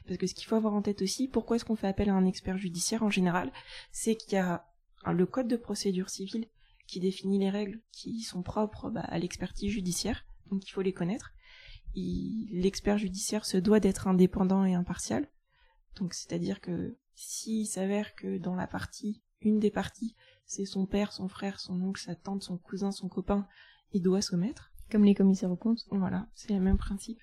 [0.09, 2.15] Parce que ce qu'il faut avoir en tête aussi, pourquoi est-ce qu'on fait appel à
[2.15, 3.53] un expert judiciaire en général?
[3.93, 4.67] C'est qu'il y a
[5.13, 6.47] le code de procédure civile
[6.87, 10.93] qui définit les règles qui sont propres bah, à l'expertise judiciaire, donc il faut les
[10.93, 11.35] connaître
[11.97, 15.29] l'expert judiciaire se doit d'être indépendant et impartial.
[15.97, 21.13] Donc c'est-à-dire que s'il s'avère que dans la partie, une des parties, c'est son père,
[21.13, 23.47] son frère, son oncle, sa tante, son cousin, son copain,
[23.93, 24.73] il doit soumettre.
[24.91, 25.85] Comme les commissaires aux comptes.
[25.91, 27.21] Voilà, c'est le même principe.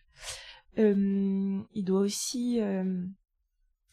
[0.78, 3.06] Euh, il doit aussi euh,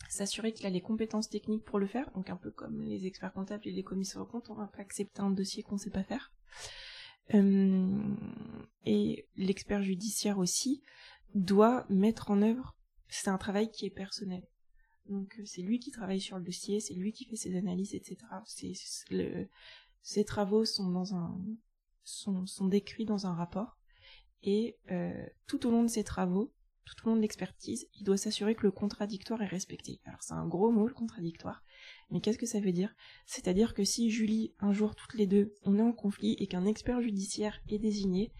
[0.09, 3.33] s'assurer qu'il a les compétences techniques pour le faire, donc un peu comme les experts
[3.33, 6.03] comptables et les commissaires aux comptes, on va pas accepter un dossier qu'on sait pas
[6.03, 6.33] faire.
[7.35, 8.15] Euh,
[8.87, 10.83] et l'expert judiciaire aussi
[11.35, 12.77] doit mettre en œuvre.
[13.09, 14.47] C'est un travail qui est personnel.
[15.07, 17.95] Donc euh, c'est lui qui travaille sur le dossier, c'est lui qui fait ses analyses,
[17.95, 18.17] etc.
[18.47, 18.73] C'est
[19.11, 19.49] le,
[20.03, 21.59] ses travaux sont
[22.69, 23.79] décrits dans un rapport
[24.43, 26.53] et euh, tout au long de ses travaux,
[26.95, 30.01] tout au long de l'expertise, il doit s'assurer que le contradictoire est respecté.
[30.05, 31.63] Alors c'est un gros mot le contradictoire,
[32.11, 32.95] mais qu'est-ce que ça veut dire?
[33.27, 36.67] C'est-à-dire que si Julie, un jour toutes les deux, on est en conflit et qu'un
[36.67, 38.33] expert judiciaire est désigné,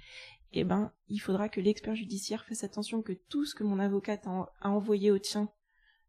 [0.53, 4.27] eh ben, il faudra que l'expert judiciaire fasse attention que tout ce que mon avocate
[4.27, 5.51] a envoyé au tien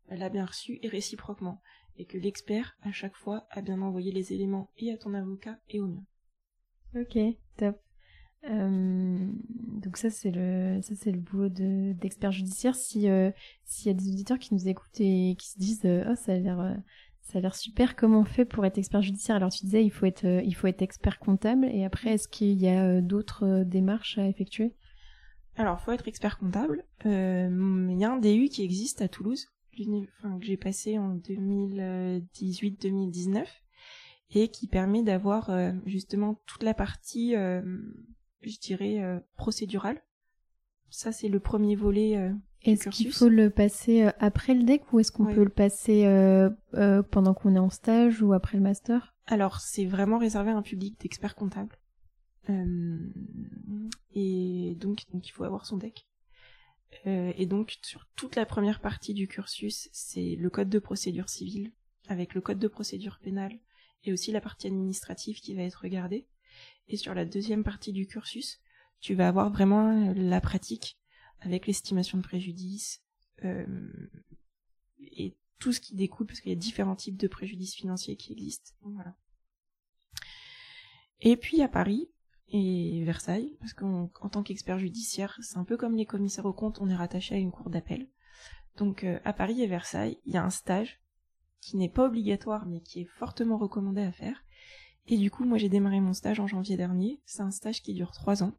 [0.10, 1.62] l'a bien reçu et réciproquement,
[1.98, 5.60] et que l'expert, à chaque fois, a bien envoyé les éléments et à ton avocat
[5.70, 6.06] et au mien.
[6.96, 7.18] Ok,
[7.58, 7.80] top.
[8.46, 9.18] Euh,
[9.82, 12.76] donc ça c'est le ça c'est le boulot de d'expert judiciaire.
[12.76, 13.32] Si euh,
[13.66, 16.38] s'il y a des auditeurs qui nous écoutent et qui se disent oh ça a
[16.38, 16.78] l'air
[17.22, 17.96] ça a l'air super.
[17.96, 19.36] Comment on fait pour être expert judiciaire?
[19.36, 22.60] Alors tu disais il faut être il faut être expert comptable et après est-ce qu'il
[22.60, 24.74] y a d'autres démarches à effectuer?
[25.58, 26.86] Alors faut être expert comptable.
[27.06, 29.48] Euh, il y a un DU qui existe à Toulouse,
[29.78, 29.84] que
[30.40, 33.46] j'ai passé en 2018-2019
[34.32, 35.52] et qui permet d'avoir
[35.86, 37.36] justement toute la partie
[38.42, 40.02] je dirais, euh, procédural.
[40.90, 42.18] Ça, c'est le premier volet.
[42.18, 45.50] Euh, est-ce qu'il faut le passer euh, après le DEC ou est-ce qu'on peut le
[45.50, 46.04] passer
[47.12, 49.14] pendant qu'on est en stage ou après le master?
[49.28, 51.78] Alors, c'est vraiment réservé à un public d'experts comptables.
[54.16, 56.10] et donc, donc, il faut avoir son DEC.
[57.08, 61.30] Euh, et donc, sur toute la première partie du cursus, c'est le code de procédure
[61.30, 61.72] civile,
[62.08, 63.58] avec le code de procédure pénale,
[64.04, 66.28] et aussi la partie administrative qui va être regardée.
[66.90, 68.60] Et sur la deuxième partie du cursus,
[69.00, 70.98] tu vas avoir vraiment la pratique,
[71.40, 73.02] avec l'estimation de préjudice,
[73.46, 73.66] euh,
[75.00, 78.34] et tout ce qui découle, parce qu'il y a différents types de préjudices financiers qui
[78.34, 78.74] existent.
[81.22, 82.10] Et puis à Paris,
[82.52, 86.80] et Versailles, parce qu'en tant qu'expert judiciaire, c'est un peu comme les commissaires aux comptes,
[86.82, 88.10] on est rattaché à une cour d'appel.
[88.78, 91.00] Donc euh, à Paris et Versailles, il y a un stage
[91.62, 94.44] qui n'est pas obligatoire, mais qui est fortement recommandé à faire.
[95.12, 97.20] Et du coup, moi j'ai démarré mon stage en janvier dernier.
[97.26, 98.54] C'est un stage qui dure trois ans.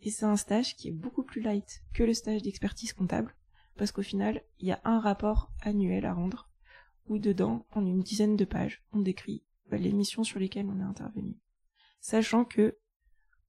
[0.00, 3.34] Et c'est un stage qui est beaucoup plus light que le stage d'expertise comptable,
[3.76, 6.48] parce qu'au final, il y a un rapport annuel à rendre,
[7.08, 10.78] où dedans, en une dizaine de pages, on décrit bah, les missions sur lesquelles on
[10.78, 11.36] est intervenu.
[12.00, 12.78] Sachant que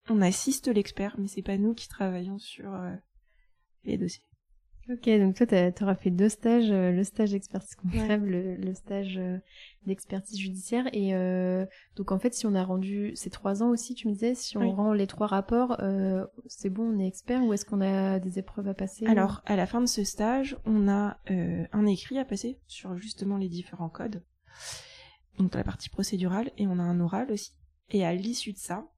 [0.10, 2.96] on assiste l'expert, mais c'est pas nous qui travaillons sur euh,
[3.84, 4.27] les dossiers.
[4.89, 9.17] Ok, donc toi, tu auras fait deux stages, euh, le stage d'expertise comptable, le, stage
[9.17, 9.38] euh,
[9.86, 10.88] d'expertise judiciaire.
[10.93, 11.12] Et
[11.95, 14.58] donc en fait, si on a rendu ces trois ans aussi, tu me disais, si
[14.58, 15.82] on rend les trois rapports,
[16.45, 19.56] c'est bon, on est expert ou est-ce qu'on a des épreuves à passer Alors, à
[19.56, 23.89] la fin de ce stage, on a un écrit à passer sur justement les différents
[23.89, 24.23] codes,
[25.38, 27.52] donc la partie procédurale, et on a un oral aussi.
[27.89, 28.89] Et à l'issue de ça,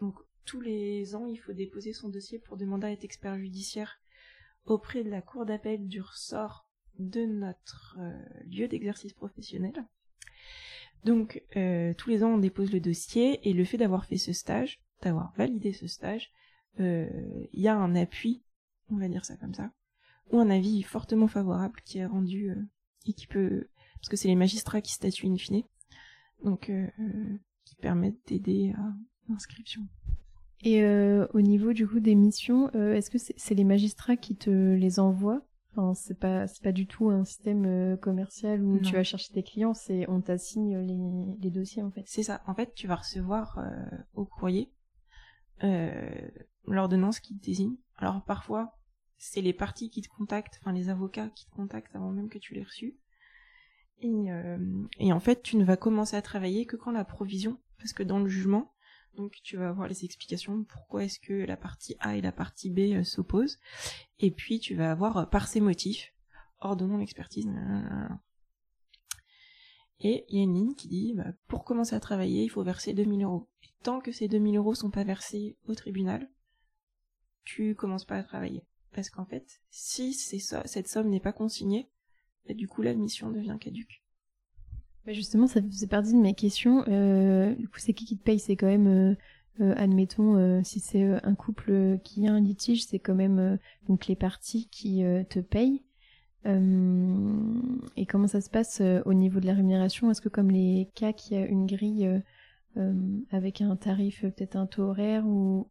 [0.00, 0.14] donc
[0.44, 4.00] tous les ans, il faut déposer son dossier pour demander à être expert judiciaire
[4.68, 9.84] auprès de la cour d'appel du ressort de notre euh, lieu d'exercice professionnel.
[11.04, 14.32] Donc euh, tous les ans, on dépose le dossier et le fait d'avoir fait ce
[14.32, 16.30] stage, d'avoir validé ce stage,
[16.80, 17.08] euh,
[17.52, 18.42] il y a un appui,
[18.90, 19.70] on va dire ça comme ça,
[20.30, 22.52] ou un avis fortement favorable qui est rendu
[23.06, 25.62] et qui peut, parce que c'est les magistrats qui statuent in fine,
[26.44, 26.70] donc
[27.64, 28.92] qui permettent d'aider à
[29.28, 29.82] l'inscription.
[30.62, 34.36] Et euh, au niveau du coup des missions, euh, est-ce que c'est les magistrats qui
[34.36, 35.42] te les envoient?
[35.70, 39.32] Enfin, c'est pas c'est pas du tout un système euh, commercial où tu vas chercher
[39.32, 40.96] tes clients, c'est on t'assigne les,
[41.40, 42.02] les dossiers en fait.
[42.06, 42.42] C'est ça.
[42.46, 43.60] En fait, tu vas recevoir
[44.14, 44.72] au courrier
[46.66, 47.76] l'ordonnance qui te désigne.
[47.96, 48.72] Alors parfois,
[49.16, 52.38] c'est les parties qui te contactent, enfin les avocats qui te contactent avant même que
[52.38, 52.96] tu l'aies reçu.
[54.00, 54.26] Et,
[54.98, 58.02] et en fait, tu ne vas commencer à travailler que quand la provision, parce que
[58.02, 58.72] dans le jugement,
[59.18, 62.70] donc tu vas avoir les explications pourquoi est-ce que la partie A et la partie
[62.70, 63.58] B euh, s'opposent.
[64.20, 66.14] Et puis tu vas avoir euh, par ces motifs,
[66.60, 67.48] ordonnons l'expertise.
[70.00, 72.62] Et il y a une ligne qui dit, bah, pour commencer à travailler, il faut
[72.62, 73.48] verser 2000 euros.
[73.64, 76.30] Et tant que ces 2000 euros sont pas versés au tribunal,
[77.44, 78.64] tu commences pas à travailler.
[78.92, 81.90] Parce qu'en fait, si cette somme n'est pas consignée,
[82.46, 84.04] bah, du coup la mission devient caduque.
[85.12, 86.84] Justement, ça faisait partie de mes questions.
[86.88, 88.38] Euh, du coup, c'est qui qui te paye?
[88.38, 89.14] C'est quand même, euh,
[89.60, 94.16] euh, admettons, si c'est un couple qui a un litige, c'est quand même donc les
[94.16, 95.82] parties qui te payent.
[96.44, 100.10] et comment ça se passe au niveau de la rémunération?
[100.10, 102.22] Est-ce que comme les cas qui a une grille
[103.30, 105.68] avec un tarif, peut-être un taux horaire ou,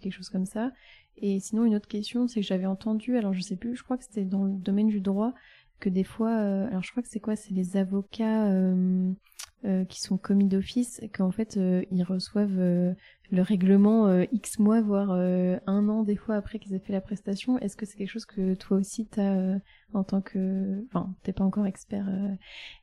[0.00, 0.72] quelque chose comme ça?
[1.16, 3.96] Et sinon, une autre question, c'est que j'avais entendu, alors je sais plus, je crois
[3.96, 5.34] que c'était dans le domaine du droit,
[5.80, 9.12] que des fois, euh, alors je crois que c'est quoi, c'est les avocats euh,
[9.64, 15.88] euh, qui sont commis d'office, qu'en fait ils reçoivent le règlement X mois, voire un
[15.88, 17.58] an des fois après qu'ils aient fait la prestation.
[17.58, 19.56] Est-ce que c'est quelque chose que toi aussi t'as
[19.92, 22.08] en tant que, enfin, t'es pas encore expert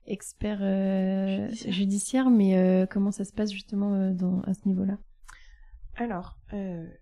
[0.07, 0.59] expert
[1.49, 1.73] judiciaire.
[1.73, 2.29] judiciaire.
[2.29, 4.97] mais comment ça se passe justement dans, à ce niveau-là?
[5.95, 6.39] Alors,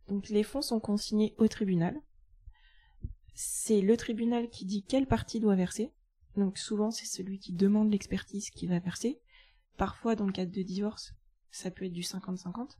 [0.09, 1.95] donc les fonds sont consignés au tribunal
[3.41, 5.93] c'est le tribunal qui dit quelle partie doit verser.
[6.35, 9.21] Donc souvent c'est celui qui demande l'expertise qui va verser.
[9.77, 11.13] Parfois dans le cadre de divorce,
[11.49, 12.71] ça peut être du 50-50.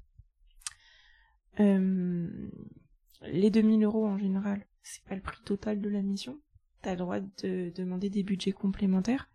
[1.61, 2.51] Euh,
[3.21, 6.41] les 2000 euros en général, c'est pas le prix total de la mission.
[6.81, 9.29] T'as le droit de demander des budgets complémentaires.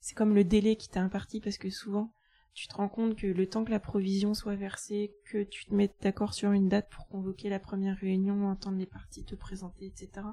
[0.00, 2.10] C'est comme le délai qui t'a imparti parce que souvent
[2.54, 5.74] tu te rends compte que le temps que la provision soit versée, que tu te
[5.74, 9.84] mettes d'accord sur une date pour convoquer la première réunion, entendre les parties te présenter,
[9.84, 10.26] etc.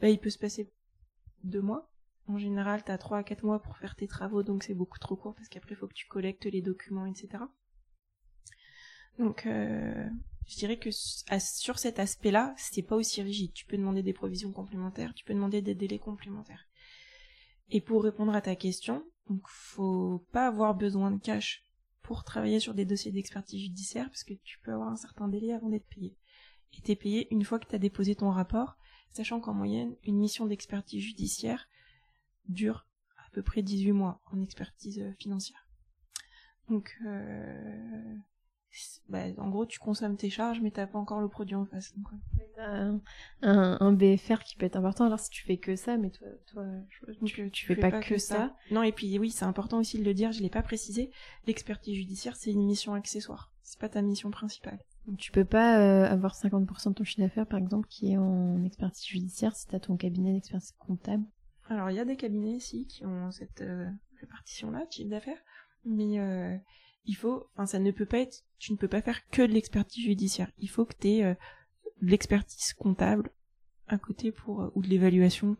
[0.00, 0.72] Bah, il peut se passer
[1.44, 1.90] deux mois.
[2.26, 4.98] En général, tu as trois à quatre mois pour faire tes travaux, donc c'est beaucoup
[4.98, 7.44] trop court parce qu'après, il faut que tu collectes les documents, etc.
[9.18, 10.08] Donc, euh,
[10.46, 13.52] je dirais que sur cet aspect-là, c'est pas aussi rigide.
[13.52, 16.66] Tu peux demander des provisions complémentaires, tu peux demander des délais complémentaires.
[17.68, 21.64] Et pour répondre à ta question, donc faut pas avoir besoin de cash
[22.02, 25.52] pour travailler sur des dossiers d'expertise judiciaire parce que tu peux avoir un certain délai
[25.52, 26.16] avant d'être payé.
[26.76, 28.76] Et t'es payé une fois que tu as déposé ton rapport
[29.12, 31.68] sachant qu'en moyenne, une mission d'expertise judiciaire
[32.48, 32.86] dure
[33.18, 35.66] à peu près 18 mois en expertise euh, financière.
[36.68, 38.16] Donc, euh,
[39.08, 41.92] bah, en gros, tu consommes tes charges, mais t'as pas encore le produit en face.
[41.96, 42.06] Donc,
[42.58, 43.00] un,
[43.42, 45.04] un, BFR qui peut être important.
[45.06, 46.64] Alors si tu fais que ça, mais toi, toi
[47.24, 48.54] tu, tu, fais, pas, que, ça.
[48.70, 51.10] Non, et puis oui, c'est important aussi de le dire, je l'ai pas précisé.
[51.46, 53.52] L'expertise judiciaire, c'est une mission accessoire.
[53.62, 54.78] C'est pas ta mission principale.
[55.18, 58.62] Tu peux pas euh, avoir 50% de ton chiffre d'affaires, par exemple, qui est en
[58.64, 61.24] expertise judiciaire si tu as ton cabinet d'expertise comptable.
[61.68, 63.88] Alors il y a des cabinets ici qui ont cette euh,
[64.20, 65.38] répartition-là chiffre d'affaires,
[65.84, 66.56] mais euh,
[67.04, 69.52] il faut, enfin ça ne peut pas être, tu ne peux pas faire que de
[69.52, 70.50] l'expertise judiciaire.
[70.58, 71.34] Il faut que tu aies
[72.02, 73.30] de l'expertise comptable
[73.86, 75.56] à côté pour ou de l'évaluation,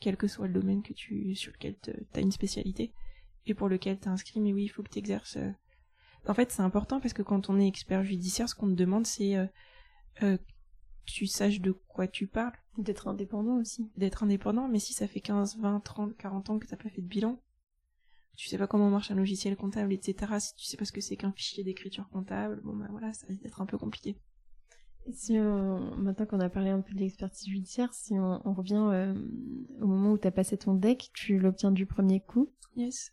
[0.00, 2.92] quel que soit le domaine que tu sur lequel tu as une spécialité
[3.46, 4.40] et pour lequel tu inscrit.
[4.40, 5.38] Mais oui, il faut que tu exerces
[6.28, 9.06] en fait, c'est important parce que quand on est expert judiciaire, ce qu'on te demande,
[9.06, 9.46] c'est euh,
[10.22, 10.38] euh,
[11.06, 12.56] tu saches de quoi tu parles.
[12.76, 13.90] D'être indépendant aussi.
[13.96, 17.02] D'être indépendant, mais si ça fait 15, 20, 30, 40 ans que t'as pas fait
[17.02, 17.40] de bilan,
[18.36, 20.38] tu sais pas comment marche un logiciel comptable, etc.
[20.38, 23.26] Si tu sais pas ce que c'est qu'un fichier d'écriture comptable, bon bah voilà, ça
[23.26, 24.16] risque d'être un peu compliqué.
[25.06, 29.14] Et si maintenant qu'on a parlé un peu de l'expertise judiciaire, si on, revient euh,
[29.80, 32.52] au moment où t'as passé ton deck, tu l'obtiens du premier coup?
[32.76, 33.12] Yes.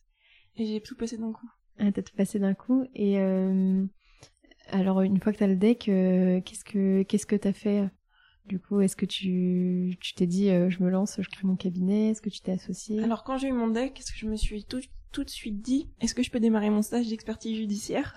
[0.57, 1.49] Et j'ai tout passé d'un coup.
[1.79, 2.85] Ah, t'as tout passé d'un coup.
[2.93, 3.85] Et euh,
[4.69, 7.89] alors, une fois que t'as le deck, euh, qu'est-ce que qu'est-ce que t'as fait?
[8.45, 11.55] Du coup, est-ce que tu tu t'es dit euh, je me lance, je crée mon
[11.55, 12.09] cabinet?
[12.09, 14.35] Est-ce que tu t'es associé Alors quand j'ai eu mon deck, est-ce que je me
[14.35, 18.15] suis tout, tout de suite dit est-ce que je peux démarrer mon stage d'expertise judiciaire?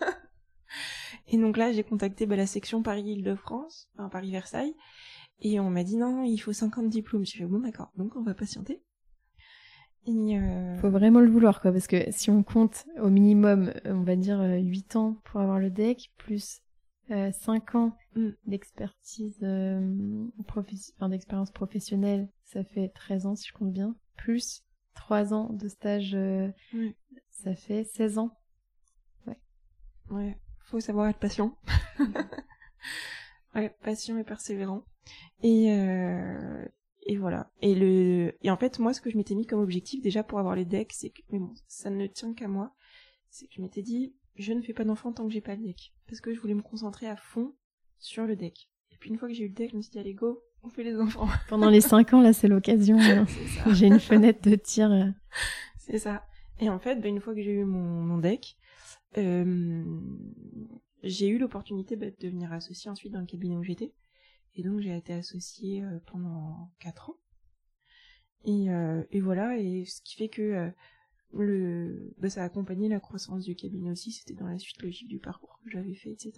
[1.28, 4.74] Et donc là, j'ai contacté bah, la section Paris-Île-de-France, enfin Paris-Versailles,
[5.40, 7.24] et on m'a dit non, il faut 50 diplômes.
[7.24, 8.82] J'ai fait bon d'accord, donc on va patienter.
[10.08, 14.16] Euh, Faut vraiment le vouloir, quoi, parce que si on compte au minimum, on va
[14.16, 16.62] dire 8 euh, ans pour avoir le deck, plus
[17.08, 17.12] 5
[17.74, 18.28] euh, ans mm.
[18.46, 19.36] d'expertise,
[20.38, 24.62] enfin, d'expérience professionnelle, ça fait 13 ans si je compte bien, plus
[24.94, 26.16] 3 ans de stage,
[27.30, 28.30] ça fait 16 ans.
[29.26, 29.38] Ouais.
[30.10, 31.56] Ouais, faut savoir être patient.
[33.54, 34.84] ouais, patient et persévérant.
[35.42, 35.68] Et,
[37.08, 37.50] et voilà.
[37.62, 40.38] Et le et en fait moi ce que je m'étais mis comme objectif déjà pour
[40.38, 42.74] avoir les decks, c'est que mais bon, ça ne tient qu'à moi,
[43.30, 45.62] c'est que je m'étais dit je ne fais pas d'enfant tant que j'ai pas le
[45.62, 47.54] deck parce que je voulais me concentrer à fond
[47.98, 48.70] sur le deck.
[48.92, 50.42] Et puis une fois que j'ai eu le deck, je me suis dit allez go,
[50.62, 51.28] on fait les enfants.
[51.48, 52.98] Pendant les 5 ans là, c'est l'occasion.
[53.00, 53.26] Hein.
[53.72, 54.92] j'ai une fenêtre de tir.
[54.92, 55.10] Euh.
[55.78, 56.24] C'est ça.
[56.60, 58.56] Et en fait, bah, une fois que j'ai eu mon, mon deck,
[59.16, 59.84] euh,
[61.02, 63.92] j'ai eu l'opportunité bah, de devenir associé ensuite dans le cabinet où j'étais.
[64.58, 67.16] Et donc j'ai été associée euh, pendant quatre ans.
[68.44, 70.70] Et, euh, et, voilà, et ce qui fait que euh,
[71.32, 75.08] le, bah, ça a accompagné la croissance du cabinet aussi, c'était dans la suite logique
[75.08, 76.32] du parcours que j'avais fait, etc.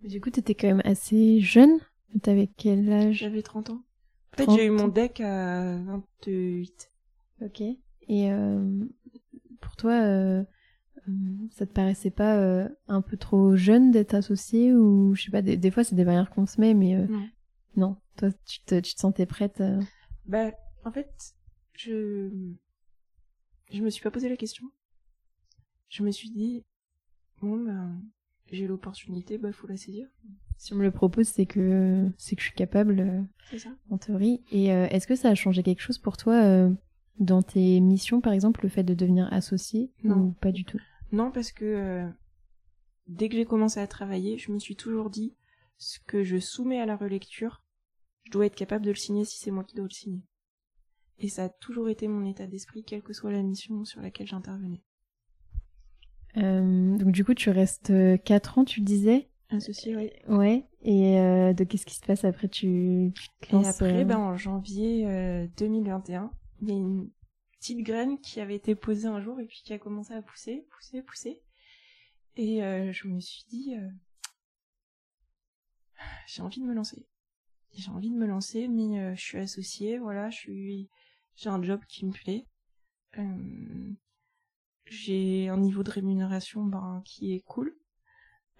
[0.00, 1.78] Mais du coup, t'étais quand même assez jeune
[2.22, 3.16] T'avais quel âge?
[3.16, 3.84] J'avais 30 ans.
[4.32, 6.90] En fait, j'ai eu mon deck à 28.
[7.42, 7.60] Ok.
[7.60, 8.30] Et
[9.60, 10.46] pour toi,
[11.50, 15.58] ça te paraissait pas un peu trop jeune d'être associé ou je sais pas, des,
[15.58, 16.96] des fois c'est des barrières qu'on se met, mais
[17.76, 19.80] non, toi, tu te, tu te sentais prête euh
[20.26, 20.50] Bah,
[20.84, 21.34] en fait,
[21.74, 22.30] je
[23.70, 24.64] je me suis pas posé la question.
[25.88, 26.64] Je me suis dit
[27.40, 28.00] bon ben
[28.50, 30.08] j'ai l'opportunité, bah faut la saisir.
[30.56, 33.00] Si on me le propose, c'est que c'est que je suis capable.
[33.00, 33.70] Euh, c'est ça.
[33.90, 34.42] En théorie.
[34.50, 36.68] Et euh, est-ce que ça a changé quelque chose pour toi
[37.18, 40.16] dans tes missions, par exemple, le fait de devenir associé non.
[40.16, 40.80] ou pas du tout?
[41.12, 42.08] Non, parce que
[43.06, 45.34] dès que j'ai commencé à travailler, je me suis toujours dit
[45.78, 47.62] ce que je soumets à la relecture,
[48.24, 50.22] je dois être capable de le signer si c'est moi qui dois le signer.
[51.18, 54.26] Et ça a toujours été mon état d'esprit, quelle que soit la mission sur laquelle
[54.26, 54.82] j'intervenais.
[56.36, 57.92] Euh, donc du coup, tu restes
[58.24, 59.28] 4 ans, tu disais?
[59.50, 60.10] Associé, oui.
[60.28, 60.64] Ouais.
[60.82, 62.48] Et euh, de qu'est-ce qui se passe après?
[62.48, 67.10] Tu, tu Et après, euh, ben, en janvier 2021, il y a une
[67.58, 70.66] petite graine qui avait été posée un jour et puis qui a commencé à pousser,
[70.70, 71.40] pousser, pousser.
[72.36, 72.60] Et
[72.92, 73.74] je me suis dit,
[76.26, 77.06] j'ai envie de me lancer
[77.78, 80.88] j'ai envie de me lancer, mais euh, je suis associée, voilà, je suis,
[81.36, 82.46] j'ai un job qui me plaît.
[83.18, 83.92] Euh,
[84.86, 87.76] j'ai un niveau de rémunération ben, qui est cool.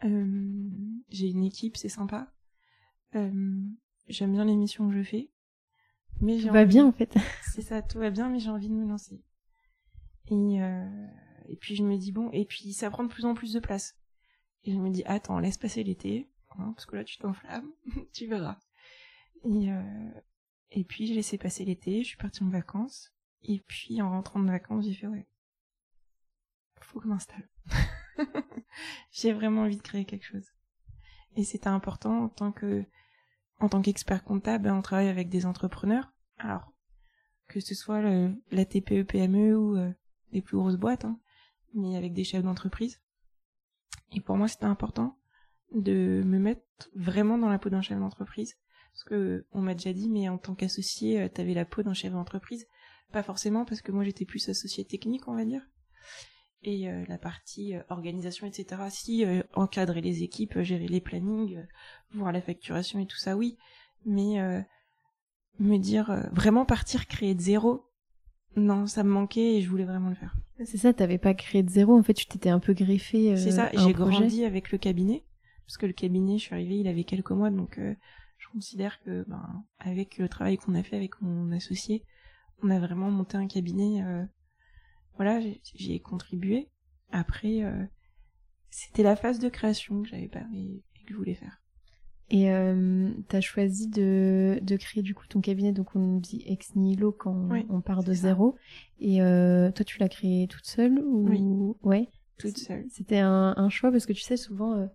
[0.05, 0.69] Euh,
[1.09, 2.33] j'ai une équipe, c'est sympa.
[3.13, 5.31] J'aime bien les missions que je fais.
[6.21, 7.15] Mais tout va bien en fait.
[7.53, 9.23] c'est ça, tout va bien, mais j'ai envie de me lancer.
[10.31, 10.59] Et,
[11.49, 13.61] et puis je me dis bon, et puis ça prend de plus en plus de
[13.61, 13.97] place.
[14.65, 17.71] Et je me dis attends, laisse passer l'été, hein, parce que là tu t'enflammes,
[18.13, 18.59] tu verras.
[19.45, 20.11] Et, euh,
[20.71, 23.13] et puis j'ai laissé passer l'été, je suis partie en vacances.
[23.43, 25.29] Et puis en rentrant de vacances, j'ai fait ouais,
[26.89, 27.49] faut que m'installe.
[29.13, 30.53] j'ai vraiment envie de créer quelque chose.
[31.37, 32.85] Et c'était important en tant que
[33.61, 36.13] en tant qu'expert comptable, on travaille avec des entrepreneurs.
[36.39, 36.73] Alors
[37.49, 38.03] que ce soit
[38.51, 39.93] la TPE PME ou euh,
[40.33, 41.19] les plus grosses boîtes, hein,
[41.75, 43.01] mais avec des chefs d'entreprise.
[44.13, 45.18] Et pour moi, c'était important
[45.75, 46.63] de me mettre
[46.95, 48.57] vraiment dans la peau d'un chef d'entreprise.
[48.93, 51.95] Parce que on m'a déjà dit, mais en tant qu'associé, euh, t'avais la peau d'un
[51.95, 52.67] chef d'entreprise.
[53.13, 55.63] Pas forcément, parce que moi j'étais plus associé technique, on va dire.
[56.63, 58.83] Et euh, la partie euh, organisation, etc.
[58.91, 61.65] Si encadrer les équipes, gérer les plannings,
[62.13, 63.57] voir la facturation et tout ça, oui.
[64.05, 64.65] Mais
[65.59, 67.85] me dire vraiment partir, créer de zéro,
[68.57, 70.35] non, ça me manquait et je voulais vraiment le faire.
[70.65, 73.37] C'est ça, t'avais pas créé de zéro, en fait, tu t'étais un peu greffé.
[73.37, 75.25] C'est ça, j'ai grandi avec le cabinet
[75.69, 77.95] parce que le cabinet, je suis arrivée, il avait quelques mois, donc euh,
[78.39, 82.05] je considère que, ben, avec le travail qu'on a fait avec mon associé,
[82.63, 84.03] on a vraiment monté un cabinet.
[84.03, 84.25] Euh,
[85.17, 85.41] voilà,
[85.75, 86.71] j'y ai contribué.
[87.11, 87.85] Après, euh,
[88.71, 91.61] c'était la phase de création que j'avais pas et, que je voulais faire.
[92.31, 92.45] Et
[93.29, 97.11] tu as choisi de, de créer du coup ton cabinet, donc on dit ex nihilo
[97.11, 98.57] quand on part de zéro.
[99.01, 101.43] Et toi, tu l'as créé toute seule ou Oui.
[101.83, 102.09] Ouais.
[102.39, 102.85] Toute seule.
[102.91, 104.89] C'était un, un, choix parce que tu sais souvent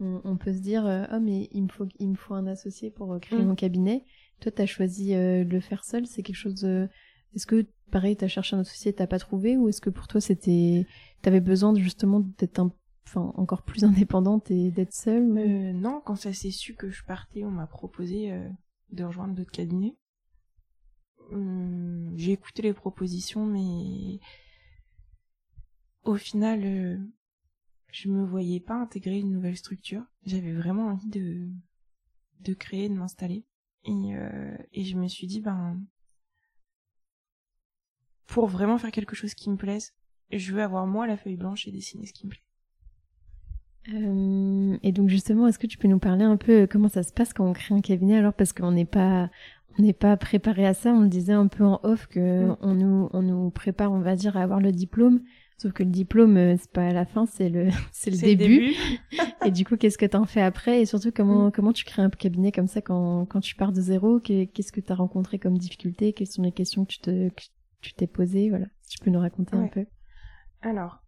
[0.00, 2.90] on, peut se dire euh, oh mais il me faut il me faut un associé
[2.90, 3.46] pour euh, créer mm.
[3.46, 4.04] mon cabinet.
[4.40, 6.06] Toi tu as choisi euh, le faire seul.
[6.06, 9.56] C'est quelque chose est-ce que pareil tu as cherché un associé t'as pas trouvé?
[9.56, 10.86] Ou est-ce que pour toi c'était
[11.22, 12.60] t'avais besoin de, justement d'être
[13.06, 15.26] enfin encore plus indépendante et d'être seule
[15.74, 18.32] non quand ça s'est su que je partais on m'a proposé
[18.90, 19.96] de rejoindre d'autres cabinets.
[21.32, 24.20] Hum, j'ai écouté les propositions mais
[26.04, 27.00] au final
[27.90, 30.02] je me voyais pas intégrer une nouvelle structure.
[30.24, 31.48] J'avais vraiment envie de,
[32.40, 33.44] de créer, de m'installer.
[33.84, 35.80] Et, euh, et je me suis dit, ben,
[38.26, 39.94] pour vraiment faire quelque chose qui me plaise,
[40.30, 42.42] je veux avoir moi la feuille blanche et dessiner ce qui me plaît.
[43.94, 47.12] Euh, et donc justement, est-ce que tu peux nous parler un peu comment ça se
[47.12, 48.18] passe quand on crée un cabinet?
[48.18, 49.30] Alors parce qu'on n'est pas
[49.78, 50.92] on n'est pas préparé à ça.
[50.92, 52.56] On le disait un peu en off que mm.
[52.60, 55.22] on nous on nous prépare, on va dire, à avoir le diplôme.
[55.58, 58.74] Sauf que le diplôme, euh, c'est pas à la fin, c'est le, c'est le début.
[59.44, 60.80] et du coup, qu'est-ce que t'en fais après?
[60.80, 61.52] Et surtout, comment, mm.
[61.52, 64.20] comment tu crées un cabinet comme ça quand, quand tu pars de zéro?
[64.20, 66.12] Qu'est-ce que t'as rencontré comme difficulté?
[66.12, 67.42] Quelles sont les questions que tu te, que
[67.80, 68.50] tu t'es posées?
[68.50, 68.66] Voilà.
[68.82, 69.84] Si tu peux nous raconter un peu.
[70.62, 71.02] Alors,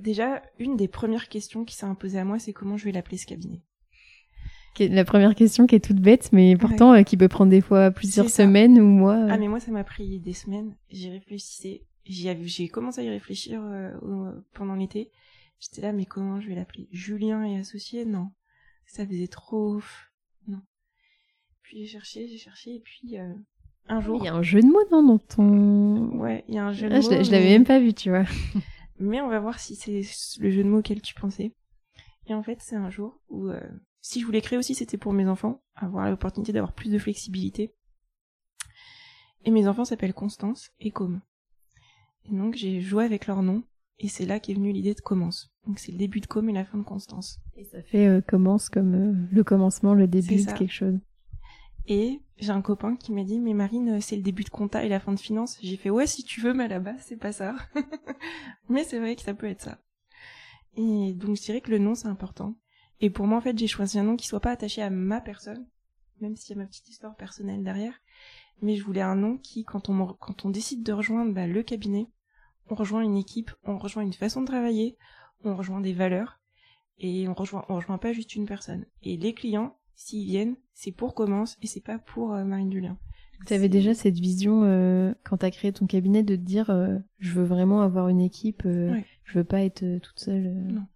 [0.00, 3.16] déjà, une des premières questions qui s'est imposée à moi, c'est comment je vais l'appeler
[3.16, 3.62] ce cabinet?
[4.80, 7.90] La première question qui est toute bête, mais pourtant euh, qui peut prendre des fois
[7.90, 9.26] plusieurs semaines ou mois.
[9.28, 10.76] Ah mais moi ça m'a pris des semaines.
[10.88, 15.10] J'y réfléchissais j'ai commencé à y réfléchir euh, pendant l'été.
[15.60, 16.88] J'étais là, mais comment je vais l'appeler?
[16.92, 18.04] Julien et associé?
[18.04, 18.30] Non.
[18.86, 19.80] Ça faisait trop...
[20.46, 20.62] Non.
[21.62, 23.34] Puis j'ai cherché, j'ai cherché, et puis euh,
[23.88, 24.20] un jour...
[24.22, 26.18] Il y a un jeu de mots, non, dans ton...
[26.18, 27.22] Ouais, il y a un jeu de ah, mots.
[27.24, 28.24] Je, l'avais même pas vu, tu vois.
[28.98, 30.02] mais on va voir si c'est
[30.40, 31.54] le jeu de mots auquel tu pensais.
[32.26, 33.48] Et en fait, c'est un jour où...
[33.48, 33.60] Euh,
[34.00, 37.74] si je voulais créer aussi, c'était pour mes enfants, avoir l'opportunité d'avoir plus de flexibilité.
[39.44, 41.20] Et mes enfants s'appellent Constance et Com.
[42.30, 43.62] Et donc j'ai joué avec leur nom
[43.98, 45.52] et c'est là qu'est venue l'idée de commence.
[45.66, 47.40] Donc c'est le début de com et la fin de Constance.
[47.56, 50.98] Et ça fait euh, commence comme euh, le commencement, le début de quelque chose.
[51.86, 54.84] Et j'ai un copain qui m'a dit mais Marine euh, c'est le début de compta
[54.84, 55.58] et la fin de finance.
[55.62, 57.56] J'ai fait ouais si tu veux mais base c'est pas ça.
[58.68, 59.78] mais c'est vrai que ça peut être ça.
[60.76, 62.54] Et donc je dirais que le nom c'est important.
[63.00, 65.20] Et pour moi en fait j'ai choisi un nom qui soit pas attaché à ma
[65.20, 65.66] personne,
[66.20, 67.94] même s'il y a ma petite histoire personnelle derrière.
[68.60, 71.62] Mais je voulais un nom qui quand on quand on décide de rejoindre bah, le
[71.62, 72.08] cabinet
[72.70, 74.96] on rejoint une équipe, on rejoint une façon de travailler,
[75.44, 76.38] on rejoint des valeurs,
[76.98, 78.84] et on rejoint, on rejoint pas juste une personne.
[79.02, 82.98] Et les clients, s'ils viennent, c'est pour Commence et c'est pas pour euh, Marine Dulien.
[83.46, 86.70] Tu avais déjà cette vision euh, quand tu as créé ton cabinet de te dire
[86.70, 90.52] euh, je veux vraiment avoir une équipe, je veux pas être toute seule.
[90.54, 90.86] Non.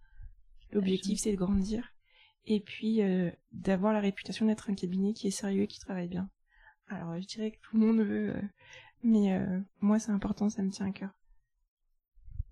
[0.73, 1.93] L'objectif c'est de grandir
[2.45, 2.99] et puis
[3.53, 6.29] d'avoir la réputation d'être un cabinet qui est sérieux et qui travaille bien.
[6.87, 8.33] Alors je dirais que tout le monde veut,
[9.03, 9.39] mais
[9.79, 11.11] moi c'est important, ça me tient à cœur.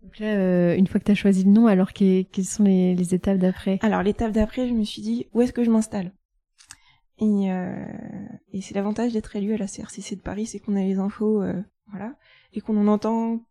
[0.02, 3.14] Donc là, euh, une fois que tu as choisi le nom, alors quelles sont les,
[3.14, 3.78] étapes d'après?
[3.82, 6.12] Alors l'étape d'après, je me suis dit, où est-ce que je m'installe?
[7.20, 7.86] Et, euh,
[8.62, 11.62] c'est l'avantage d'être élu à la CRCC de Paris, c'est qu'on a les infos, euh,
[11.88, 12.16] voilà,
[12.54, 13.46] et qu'on en entend.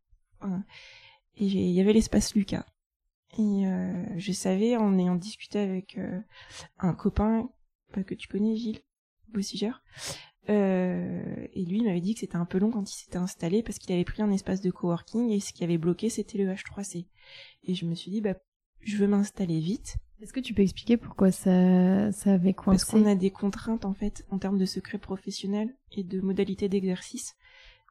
[1.36, 2.66] et il y avait l'espace Lucas.
[3.38, 3.64] Et
[4.16, 5.98] je savais, en ayant discuté avec
[6.78, 7.48] un copain
[7.92, 8.80] que tu connais, Gilles
[9.28, 9.82] Bossigeur,
[10.48, 13.62] euh, et lui, il m'avait dit que c'était un peu long quand il s'était installé
[13.62, 16.52] parce qu'il avait pris un espace de coworking et ce qui avait bloqué, c'était le
[16.52, 17.06] H3C.
[17.64, 18.34] Et je me suis dit, bah,
[18.80, 19.96] je veux m'installer vite.
[20.20, 23.84] Est-ce que tu peux expliquer pourquoi ça, ça avait coincé Parce qu'on a des contraintes,
[23.84, 27.34] en fait, en termes de secret professionnel et de modalités d'exercice.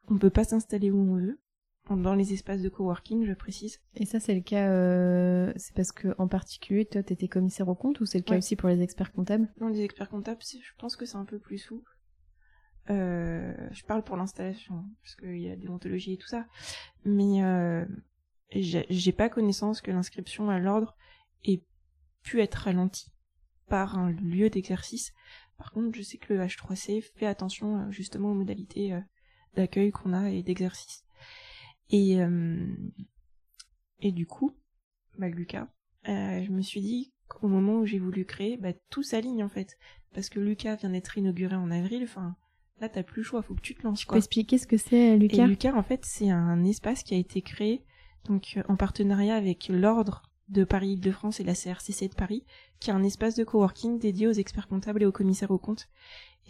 [0.08, 1.40] On peut pas s'installer où on veut.
[1.88, 3.80] Dans les espaces de coworking, je précise.
[3.96, 7.74] Et ça, c'est le cas, euh, c'est parce que, en particulier, toi, t'étais commissaire au
[7.74, 9.52] compte ou c'est le cas aussi pour les experts comptables?
[9.60, 11.90] Non, les experts comptables, je pense que c'est un peu plus souple.
[12.88, 16.46] Euh, je parle pour l'installation, parce qu'il y a des ontologies et tout ça.
[17.04, 17.84] Mais euh,
[18.52, 20.96] j'ai pas connaissance que l'inscription à l'ordre
[21.44, 21.62] est
[22.22, 23.10] pu être ralenti
[23.68, 25.12] par un lieu d'exercice.
[25.58, 29.00] Par contre, je sais que le H3C fait attention euh, justement aux modalités euh,
[29.54, 31.04] d'accueil qu'on a et d'exercice.
[31.92, 32.18] Et,
[33.98, 34.54] et du coup,
[35.18, 35.66] bah, Lucas,
[36.04, 39.76] je me suis dit qu'au moment où j'ai voulu créer, bah, tout s'aligne en fait.
[40.14, 42.36] Parce que Lucas vient d'être inauguré en avril, enfin,
[42.80, 44.00] là t'as plus le choix, faut que tu te lances.
[44.00, 45.44] Tu peux expliquer ce que c'est Lucas?
[45.44, 47.84] Et Lucas, en fait, c'est un espace qui a été créé
[48.26, 52.44] donc en partenariat avec l'ordre de Paris-Île-de-France et la CRCC de Paris,
[52.80, 55.88] qui est un espace de coworking dédié aux experts comptables et aux commissaires aux comptes.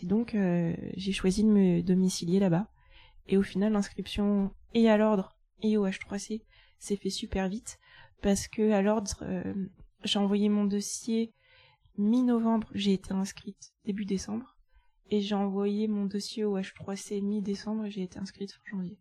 [0.03, 2.68] Et donc, euh, j'ai choisi de me domicilier là-bas.
[3.28, 6.43] Et au final, l'inscription et à l'ordre et au H3C
[6.78, 7.78] s'est fait super vite
[8.22, 9.55] parce que à l'ordre, euh,
[10.05, 11.35] j'ai envoyé mon dossier
[11.99, 14.57] mi-novembre, j'ai été inscrite début décembre,
[15.11, 18.99] et j'ai envoyé mon dossier au H3C mi-décembre et j'ai été inscrite fin janvier.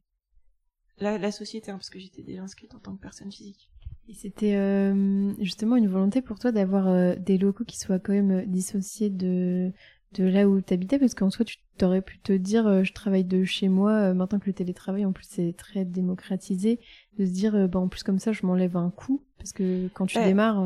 [0.99, 3.70] La, la société, hein, parce que j'étais déjà inscrite en tant que personne physique.
[4.10, 8.12] Et c'était euh, justement une volonté pour toi d'avoir euh, des locaux qui soient quand
[8.12, 9.72] même dissociés de,
[10.14, 12.91] de là où tu habitais, parce qu'en soi, tu t'aurais pu te dire, euh, je
[12.91, 16.80] travaille de chez moi, maintenant que le télétravail, en plus, c'est très démocratisé,
[17.20, 20.07] de se dire, bah, en plus, comme ça, je m'enlève un coût, parce que quand
[20.07, 20.66] tu démarres...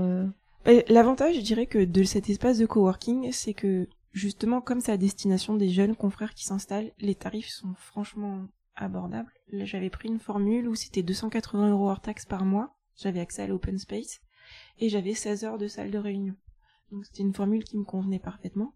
[0.88, 4.98] L'avantage, je dirais, que de cet espace de coworking, c'est que, justement, comme c'est à
[4.98, 9.34] destination des jeunes confrères qui s'installent, les tarifs sont franchement abordables.
[9.52, 13.48] J'avais pris une formule où c'était 280 euros hors taxe par mois, j'avais accès à
[13.48, 14.22] l'open space
[14.80, 16.36] et j'avais 16 heures de salle de réunion.
[16.92, 18.76] Donc c'était une formule qui me convenait parfaitement.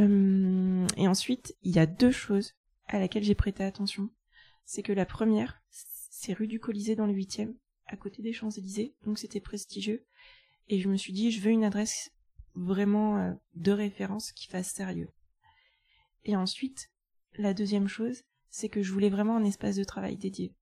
[0.00, 2.54] Euh, et ensuite, il y a deux choses
[2.88, 4.10] à laquelle j'ai prêté attention.
[4.64, 7.54] C'est que la première, c'est rue du Colisée dans le 8e,
[7.86, 10.06] à côté des Champs-Élysées, donc c'était prestigieux.
[10.68, 12.10] Et je me suis dit, je veux une adresse
[12.54, 15.10] vraiment euh, de référence qui fasse sérieux.
[16.24, 16.90] Et ensuite,
[17.36, 20.54] la deuxième chose, c'est que je voulais vraiment un espace de travail dédié.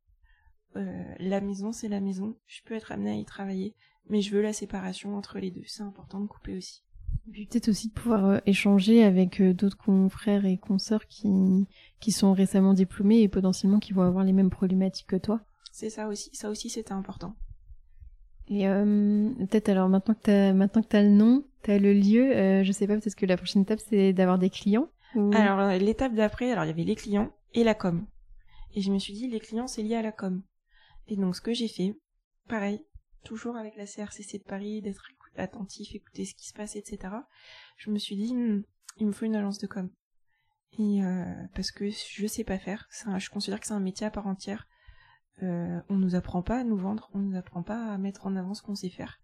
[0.76, 2.36] Euh, la maison, c'est la maison.
[2.47, 3.74] Je peux être amenée à y travailler,
[4.09, 5.64] mais je veux la séparation entre les deux.
[5.66, 6.82] C'est important de couper aussi.
[7.28, 11.66] Et puis peut-être aussi de pouvoir euh, échanger avec euh, d'autres confrères et consoeurs qui,
[12.01, 15.40] qui sont récemment diplômés et potentiellement qui vont avoir les mêmes problématiques que toi.
[15.70, 16.30] C'est ça aussi.
[16.34, 17.36] Ça aussi, c'était important.
[18.55, 22.72] Et peut-être alors maintenant que t'as maintenant que t'as le nom, t'as le lieu, je
[22.72, 24.88] sais pas peut-être que la prochaine étape c'est d'avoir des clients.
[25.32, 28.07] Alors l'étape d'après, alors il y avait les clients et la com.
[28.74, 30.42] Et je me suis dit les clients c'est lié à la com.
[31.09, 31.96] Et donc ce que j'ai fait,
[32.46, 32.84] pareil,
[33.24, 37.14] toujours avec la CRCC de Paris, d'être attentif, écouter ce qui se passe, etc.
[37.76, 38.64] Je me suis dit, hmm,
[38.98, 39.90] il me faut une agence de com.
[40.78, 41.24] Et euh,
[41.55, 42.88] parce que je sais pas faire.
[43.18, 44.66] Je considère que c'est un métier à part entière.
[45.43, 48.37] Euh, on nous apprend pas à nous vendre, on nous apprend pas à mettre en
[48.37, 49.18] avant ce qu'on sait faire.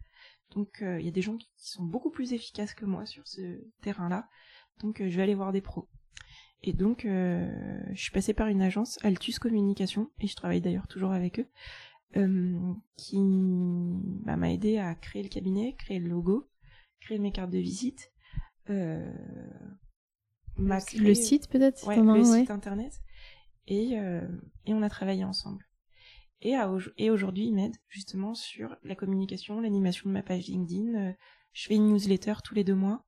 [0.54, 3.26] Donc euh, il y a des gens qui sont beaucoup plus efficaces que moi sur
[3.26, 4.28] ce terrain-là.
[4.80, 5.88] Donc euh, je vais aller voir des pros.
[6.62, 10.88] Et donc, euh, je suis passée par une agence, Altus Communication, et je travaille d'ailleurs
[10.88, 11.46] toujours avec eux,
[12.96, 13.16] qui
[14.24, 16.50] bah, m'a aidé à créer le cabinet, créer le logo,
[16.98, 18.10] créer mes cartes de visite,
[18.70, 19.08] euh,
[20.56, 23.00] le site peut-être, ouais, le site internet,
[23.68, 25.67] et et on a travaillé ensemble.
[26.40, 30.94] Et, aujourd'hui, ils m'aident justement sur la communication, l'animation de ma page LinkedIn.
[30.94, 31.12] Euh,
[31.52, 33.04] je fais une newsletter tous les deux mois